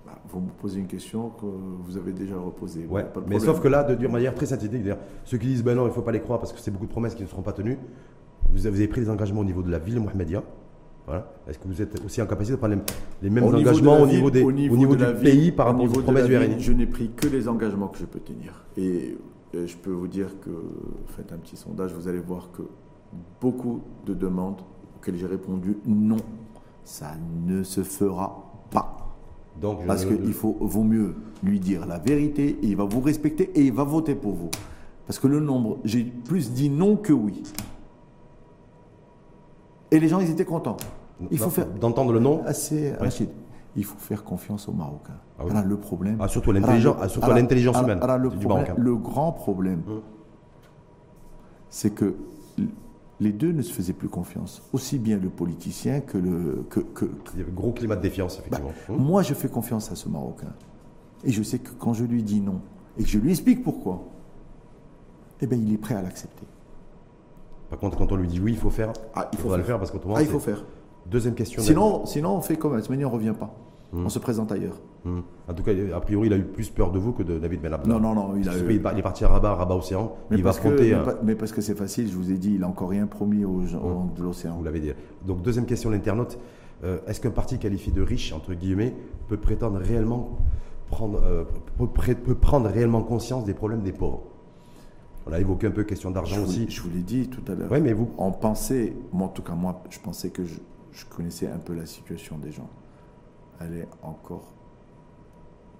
[0.06, 2.86] Bah, vous me posez une question que vous avez déjà reposée.
[2.86, 5.64] Ouais, Pas mais sauf que là, de, de manière très synthétique, d'ailleurs, ceux qui disent
[5.64, 7.24] ben non, il ne faut pas les croire parce que c'est beaucoup de promesses qui
[7.24, 7.78] ne seront pas tenues,
[8.52, 10.44] vous avez, vous avez pris des engagements au niveau de la ville Mohamedia.
[11.06, 11.32] Voilà.
[11.48, 12.76] Est-ce que vous êtes aussi en capacité de prendre
[13.22, 15.24] les, mêmes Au niveau de engagements au niveau, des, au au niveau de du ville-
[15.32, 18.06] pays par rapport aux promesses du RNI Je n'ai pris que les engagements que je
[18.06, 18.66] peux tenir.
[18.78, 19.18] Et
[19.56, 20.52] euh, je peux vous dire que,
[21.08, 22.62] faites un petit sondage, vous allez voir que
[23.42, 24.62] beaucoup de demandes
[24.98, 26.18] auxquelles j'ai répondu non,
[26.84, 27.12] ça
[27.46, 28.98] ne se fera pas.
[29.60, 33.52] Donc, Parce qu'il faut, vaut mieux lui dire la vérité, et il va vous respecter
[33.56, 34.50] et il va voter pour vous.
[35.06, 37.44] Parce que le nombre, j'ai plus dit non que oui.
[39.92, 40.78] Et les gens, ils étaient contents.
[41.30, 41.68] Il faut faire.
[41.68, 43.30] d'entendre le nom, Assez, Rachid,
[43.76, 45.14] il faut faire confiance aux Marocains.
[45.38, 45.52] Ah oui.
[45.52, 46.18] Voilà le problème.
[46.20, 48.96] Ah, surtout l'intelligence- Alors, ah, surtout alors, l'intelligence alors, humaine alors, le, du problème- le
[48.96, 49.82] grand problème,
[51.70, 52.16] c'est que
[53.22, 56.66] les deux ne se faisaient plus confiance, aussi bien le politicien que le.
[56.70, 58.72] Que, que, Il y avait un gros climat de défiance, effectivement.
[58.88, 58.98] bah, Hum.
[59.02, 60.52] moi, je fais confiance à ce Marocain.
[61.24, 62.60] Et je sais que quand je lui dis non,
[62.98, 64.04] et que je lui explique pourquoi,
[65.40, 66.46] eh bien, il est prêt à l'accepter.
[67.70, 69.64] Par contre, quand on lui dit oui, il faut faire, Ah, il faut faudra le
[69.64, 69.74] faire.
[69.76, 70.16] faire parce qu'autrement.
[70.18, 70.66] Ah, il faut faire.
[71.06, 71.62] Deuxième question.
[71.62, 73.54] Sinon, sinon, on fait comme à on ne revient pas.
[73.94, 74.06] Hmm.
[74.06, 74.80] On se présente ailleurs.
[75.06, 75.24] Hum.
[75.50, 77.62] En tout cas, a priori, il a eu plus peur de vous que de David
[77.62, 77.88] Benabla.
[77.94, 78.54] Non, non, non, il a.
[78.58, 80.16] Il est parti à Rabat, Rabat Océan.
[80.30, 80.92] Mais il va parce, que, affronter.
[80.92, 83.06] mais, euh, mais parce que c'est facile, je vous ai dit, il n'a encore rien
[83.06, 84.56] promis aux gens gens de l'océan.
[84.58, 84.92] Vous l'avez dit.
[85.26, 86.40] Donc, deuxième question de l'internaute.
[86.84, 88.96] Euh, Est-ce qu'un parti qualifié de riche, entre guillemets,
[89.28, 90.38] peut prétendre réellement
[90.90, 91.44] prendre, euh,
[91.78, 94.24] peut, prendre réellement conscience des problèmes des pauvres?
[95.28, 96.66] On a évoqué un peu question Je d'argent vous, aussi.
[96.70, 97.72] je vous l'ai dit tout à l'heure.
[97.72, 100.56] Oui, mais vous, On pensait, moi en tout cas moi, je pensais que je,
[100.92, 102.70] je connaissais un peu la situation des gens.
[103.64, 104.54] Elle est encore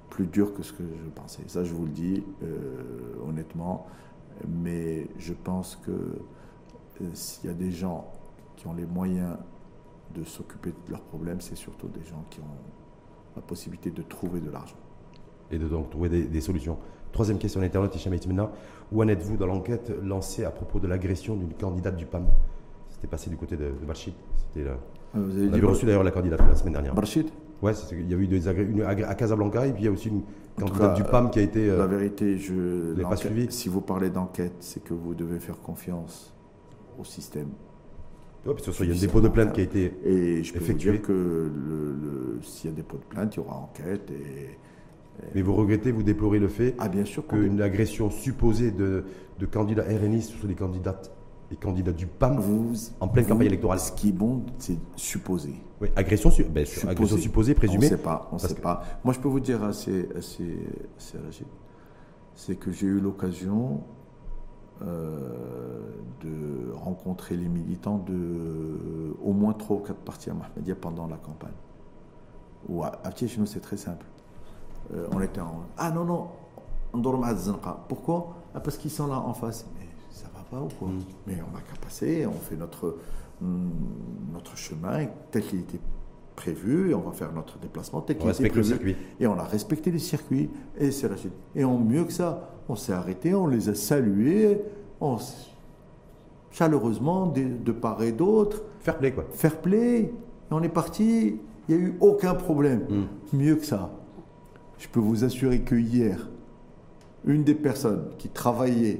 [0.10, 1.44] plus dure que ce que je pensais.
[1.48, 3.88] Ça, je vous le dis euh, honnêtement.
[4.48, 8.12] Mais je pense que euh, s'il y a des gens
[8.56, 9.38] qui ont les moyens
[10.16, 14.40] de s'occuper de leurs problèmes, c'est surtout des gens qui ont la possibilité de trouver
[14.42, 14.76] de l'argent.
[15.52, 16.78] et de donc trouver des, des solutions.
[17.12, 18.14] Troisième question d'internaute, Hicham.
[18.92, 22.26] Où en êtes-vous dans l'enquête lancée à propos de l'agression d'une candidate du PAM?
[22.90, 24.14] C'était passé du côté de, de Barchid.
[24.36, 24.72] C'était là.
[25.16, 26.94] Euh, Vous avez On dit avait reçu d'ailleurs la candidate la semaine dernière.
[26.94, 27.30] Barchid?
[27.62, 29.86] Ouais, c'est- il y a eu des agré- une agré- à Casablanca et puis il
[29.86, 30.24] y a aussi une
[30.60, 31.70] candidate du PAM qui a été.
[31.70, 35.40] euh, La vérité, je l'avez pas suivi Si vous parlez d'enquête, c'est que vous devez
[35.40, 36.34] faire confiance
[37.00, 37.50] au système.
[38.46, 39.94] ouais, parce que il y a un dépôt de plainte qui a été.
[40.04, 40.90] Et je peux Effectué.
[40.92, 43.56] vous dire que le- le- s'il y a des pots de plainte, il y aura
[43.58, 44.10] enquête.
[44.12, 44.58] Et,
[45.36, 49.04] Mais vous regrettez, vous déplorez le fait ah, bien sûr qu'une agression supposée de,
[49.40, 51.12] de candidats RNI sur les candidates
[51.52, 53.80] et candidats du PAM vous, en pleine vous, campagne électorale.
[53.80, 55.56] Ce qui est bon, c'est supposer.
[55.82, 56.88] Oui, agression, su- ben, Supposer.
[56.90, 57.86] agression supposée, On présumée.
[57.86, 58.28] ne sait pas.
[58.28, 58.84] On Parce sait que- pas.
[59.04, 60.58] Moi, je peux vous dire assez, assez,
[60.98, 61.18] assez
[62.36, 63.82] c'est que j'ai eu l'occasion
[64.82, 65.92] euh,
[66.22, 71.08] de rencontrer les militants de euh, au moins trois ou quatre partis à Mahmedia pendant
[71.08, 71.52] la campagne.
[72.68, 74.06] Ou à, à Tchétchénie, c'est très simple.
[74.94, 76.28] Euh, on était en ah non non,
[76.94, 77.86] on dort à.
[77.88, 78.36] Pourquoi?
[78.56, 79.66] Ah, Parce qu'ils sont là en face.
[79.80, 79.86] Mais
[80.52, 81.00] pas ou quoi Mm.
[81.28, 82.98] Mais on n'a qu'à passer, on fait notre
[83.42, 83.72] hum,
[84.34, 85.80] notre chemin tel qu'il était
[86.36, 88.68] prévu et on va faire notre déplacement tel On qu'il était le prévu.
[88.68, 88.96] circuit.
[89.20, 90.50] Et on a respecté les circuits.
[90.80, 91.32] Et c'est Rachid.
[91.56, 94.62] Et en mieux que ça, on s'est arrêté, on les a salués,
[95.00, 95.18] on
[96.52, 99.26] chaleureusement de, de part et d'autre, Fair play, quoi.
[99.32, 100.00] fair play.
[100.02, 100.12] Et
[100.52, 101.38] on est parti.
[101.70, 102.86] Il n'y a eu aucun problème.
[103.34, 103.38] Mm.
[103.38, 103.92] Mieux que ça,
[104.80, 106.28] je peux vous assurer que hier,
[107.26, 109.00] une des personnes qui travaillait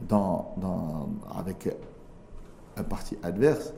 [0.00, 1.68] dans, dans- avec
[2.76, 3.72] un parti adverse,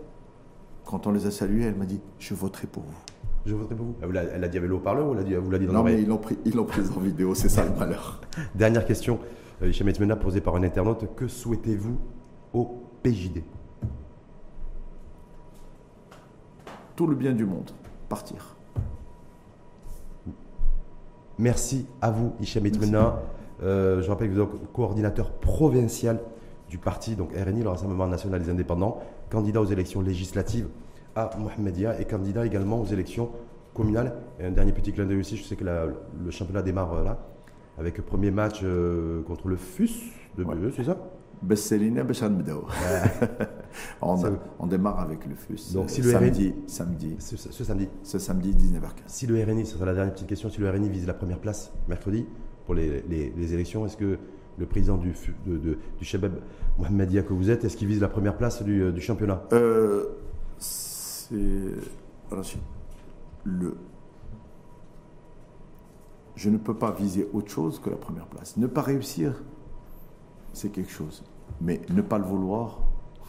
[0.84, 2.94] quand on les a salués, elle m'a dit Je voterai pour vous.
[3.46, 3.94] Je voterai pour vous.
[4.02, 5.82] Elle l'a dit avec le haut-parleur ou elle l'a dit- vous l'a dit dans Non,
[5.84, 8.20] mais ils l'ont pris, ils l'ont prise en vidéo, c'est ça le malheur.
[8.54, 9.18] Dernière question,
[9.62, 11.14] euh, Hicham Etmena, posée par un internaute.
[11.14, 11.96] Que souhaitez-vous
[12.52, 13.42] au PJD
[16.96, 17.70] Tout le bien du monde.
[18.08, 18.56] Partir.
[21.38, 23.20] Merci à vous, Hicham Etmena.
[23.62, 26.20] Euh, je rappelle que vous êtes coordinateur provincial
[26.68, 29.00] du parti, donc RNI, le Rassemblement National des Indépendants,
[29.30, 30.68] candidat aux élections législatives
[31.16, 33.30] à Mohamedia et candidat également aux élections
[33.74, 34.14] communales.
[34.38, 37.04] Et un dernier petit clin d'œil aussi, je sais que la- le championnat démarre euh,
[37.04, 37.18] là,
[37.78, 40.54] avec le premier match euh, contre le FUS de Ouais.
[40.54, 40.96] BE, c'est ça?
[44.02, 44.16] On,
[44.58, 45.72] on démarre avec le FUS.
[45.74, 47.88] Donc, si le samedi, samedi, ce, samedi.
[48.02, 49.02] ce samedi 19h15.
[49.06, 51.38] Si le RNI, ce sera la dernière petite question, si le RNI vise la première
[51.38, 52.26] place mercredi
[52.68, 54.18] pour les, les- élections, est-ce que
[54.58, 55.14] le président du,
[55.46, 55.78] de-
[56.78, 59.42] Mohamedia que vous êtes, est-ce qu'il vise la première place du, euh, championnat?
[59.54, 60.04] Euh,
[60.58, 61.34] c'est.
[63.44, 63.74] Le.
[66.36, 68.58] Je ne peux pas viser autre chose que la première place.
[68.58, 69.42] Ne pas réussir,
[70.52, 71.24] c'est quelque chose.
[71.62, 72.80] Mais ne pas le vouloir,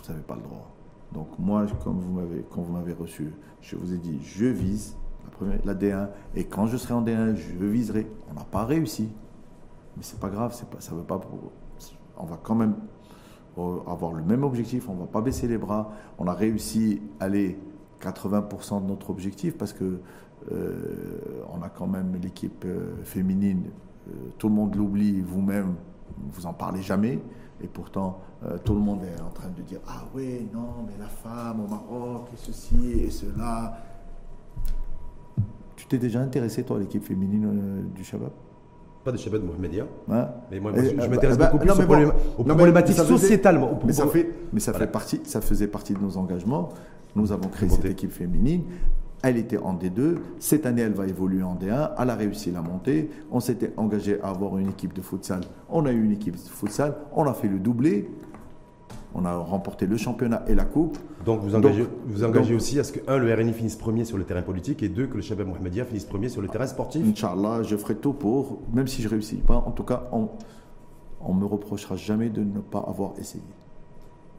[0.03, 0.69] vous n'avez pas le droit.
[1.13, 3.31] Donc moi, comme vous m'avez, quand vous m'avez reçu,
[3.61, 7.01] je vous ai dit, je vise la, première, la D1, et quand je serai en
[7.03, 8.05] D1, je viserai.
[8.29, 9.07] On n'a pas réussi,
[9.99, 11.19] mais c'est pas grave, pas, ça veut pas.
[12.17, 12.73] on va quand même
[13.57, 15.91] euh, avoir le même objectif, on va pas baisser les bras.
[16.17, 17.59] On a réussi à aller
[18.01, 19.99] 80% de notre objectif parce que
[20.53, 23.65] euh, on a quand même l'équipe euh, féminine.
[24.37, 25.75] tout le monde l'oublie, vous-même,
[26.31, 27.19] vous en parlez jamais.
[27.61, 28.21] Et pourtant,
[28.63, 31.67] tout le monde est en train de dire Ah oui, non, mais la femme au
[31.67, 33.77] Maroc, et ceci et cela.
[35.75, 38.31] Tu t'es déjà intéressé, toi, à l'équipe féminine du Shabab?
[39.09, 41.67] Pas de Shabab Mohamedia, Hein mais moi, Et, je, je euh, m'intéresse bah, beaucoup plus
[41.67, 41.93] mais aux, bon.
[41.95, 42.07] problém-
[42.37, 43.57] aux Non, mais problématiques sociétales.
[43.57, 44.85] aux- Mais ça, fait, mais ça, Voilà.
[44.85, 46.69] fait partie, ça faisait partie de nos engagements.
[47.15, 48.61] Nous avons créé cette équipe féminine.
[49.23, 50.17] Elle était en D2.
[50.37, 51.89] Cette année, elle va évoluer en D1.
[51.99, 53.09] Elle a réussi la montée.
[53.31, 55.41] On s'était engagé à avoir une équipe de futsal.
[55.71, 56.93] On a eu une équipe de futsal.
[57.15, 58.07] On a fait le doublé.
[59.15, 60.97] On a remporté le championnat et la coupe.
[61.25, 64.17] Donc vous engagez, vous engagez aussi à ce que, un, le RNI finisse premier sur
[64.17, 67.05] le terrain politique et deux, que le Shabab Mohamedia finisse premier sur le terrain sportif
[67.05, 69.55] Inch'Allah, je ferai tout pour, même si je ne réussis pas.
[69.55, 73.43] En tout cas, on ne me reprochera jamais de ne pas avoir essayé.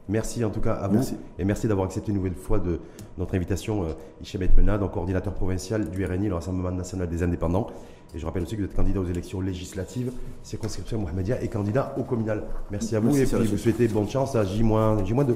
[0.09, 1.01] Merci en tout cas à vous
[1.39, 2.79] et merci d'avoir accepté une nouvelle fois de
[3.17, 7.67] notre invitation, euh, Hichem Menad, coordinateur provincial du RNI, le Rassemblement national des indépendants.
[8.13, 10.11] Et je rappelle aussi que vous êtes candidat aux élections législatives,
[10.43, 12.43] circonscription Mohamedia et candidat au communal.
[12.71, 15.35] Merci à vous et puis vous souhaitez bonne chance à J-2.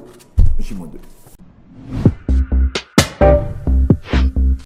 [0.59, 2.11] J-2.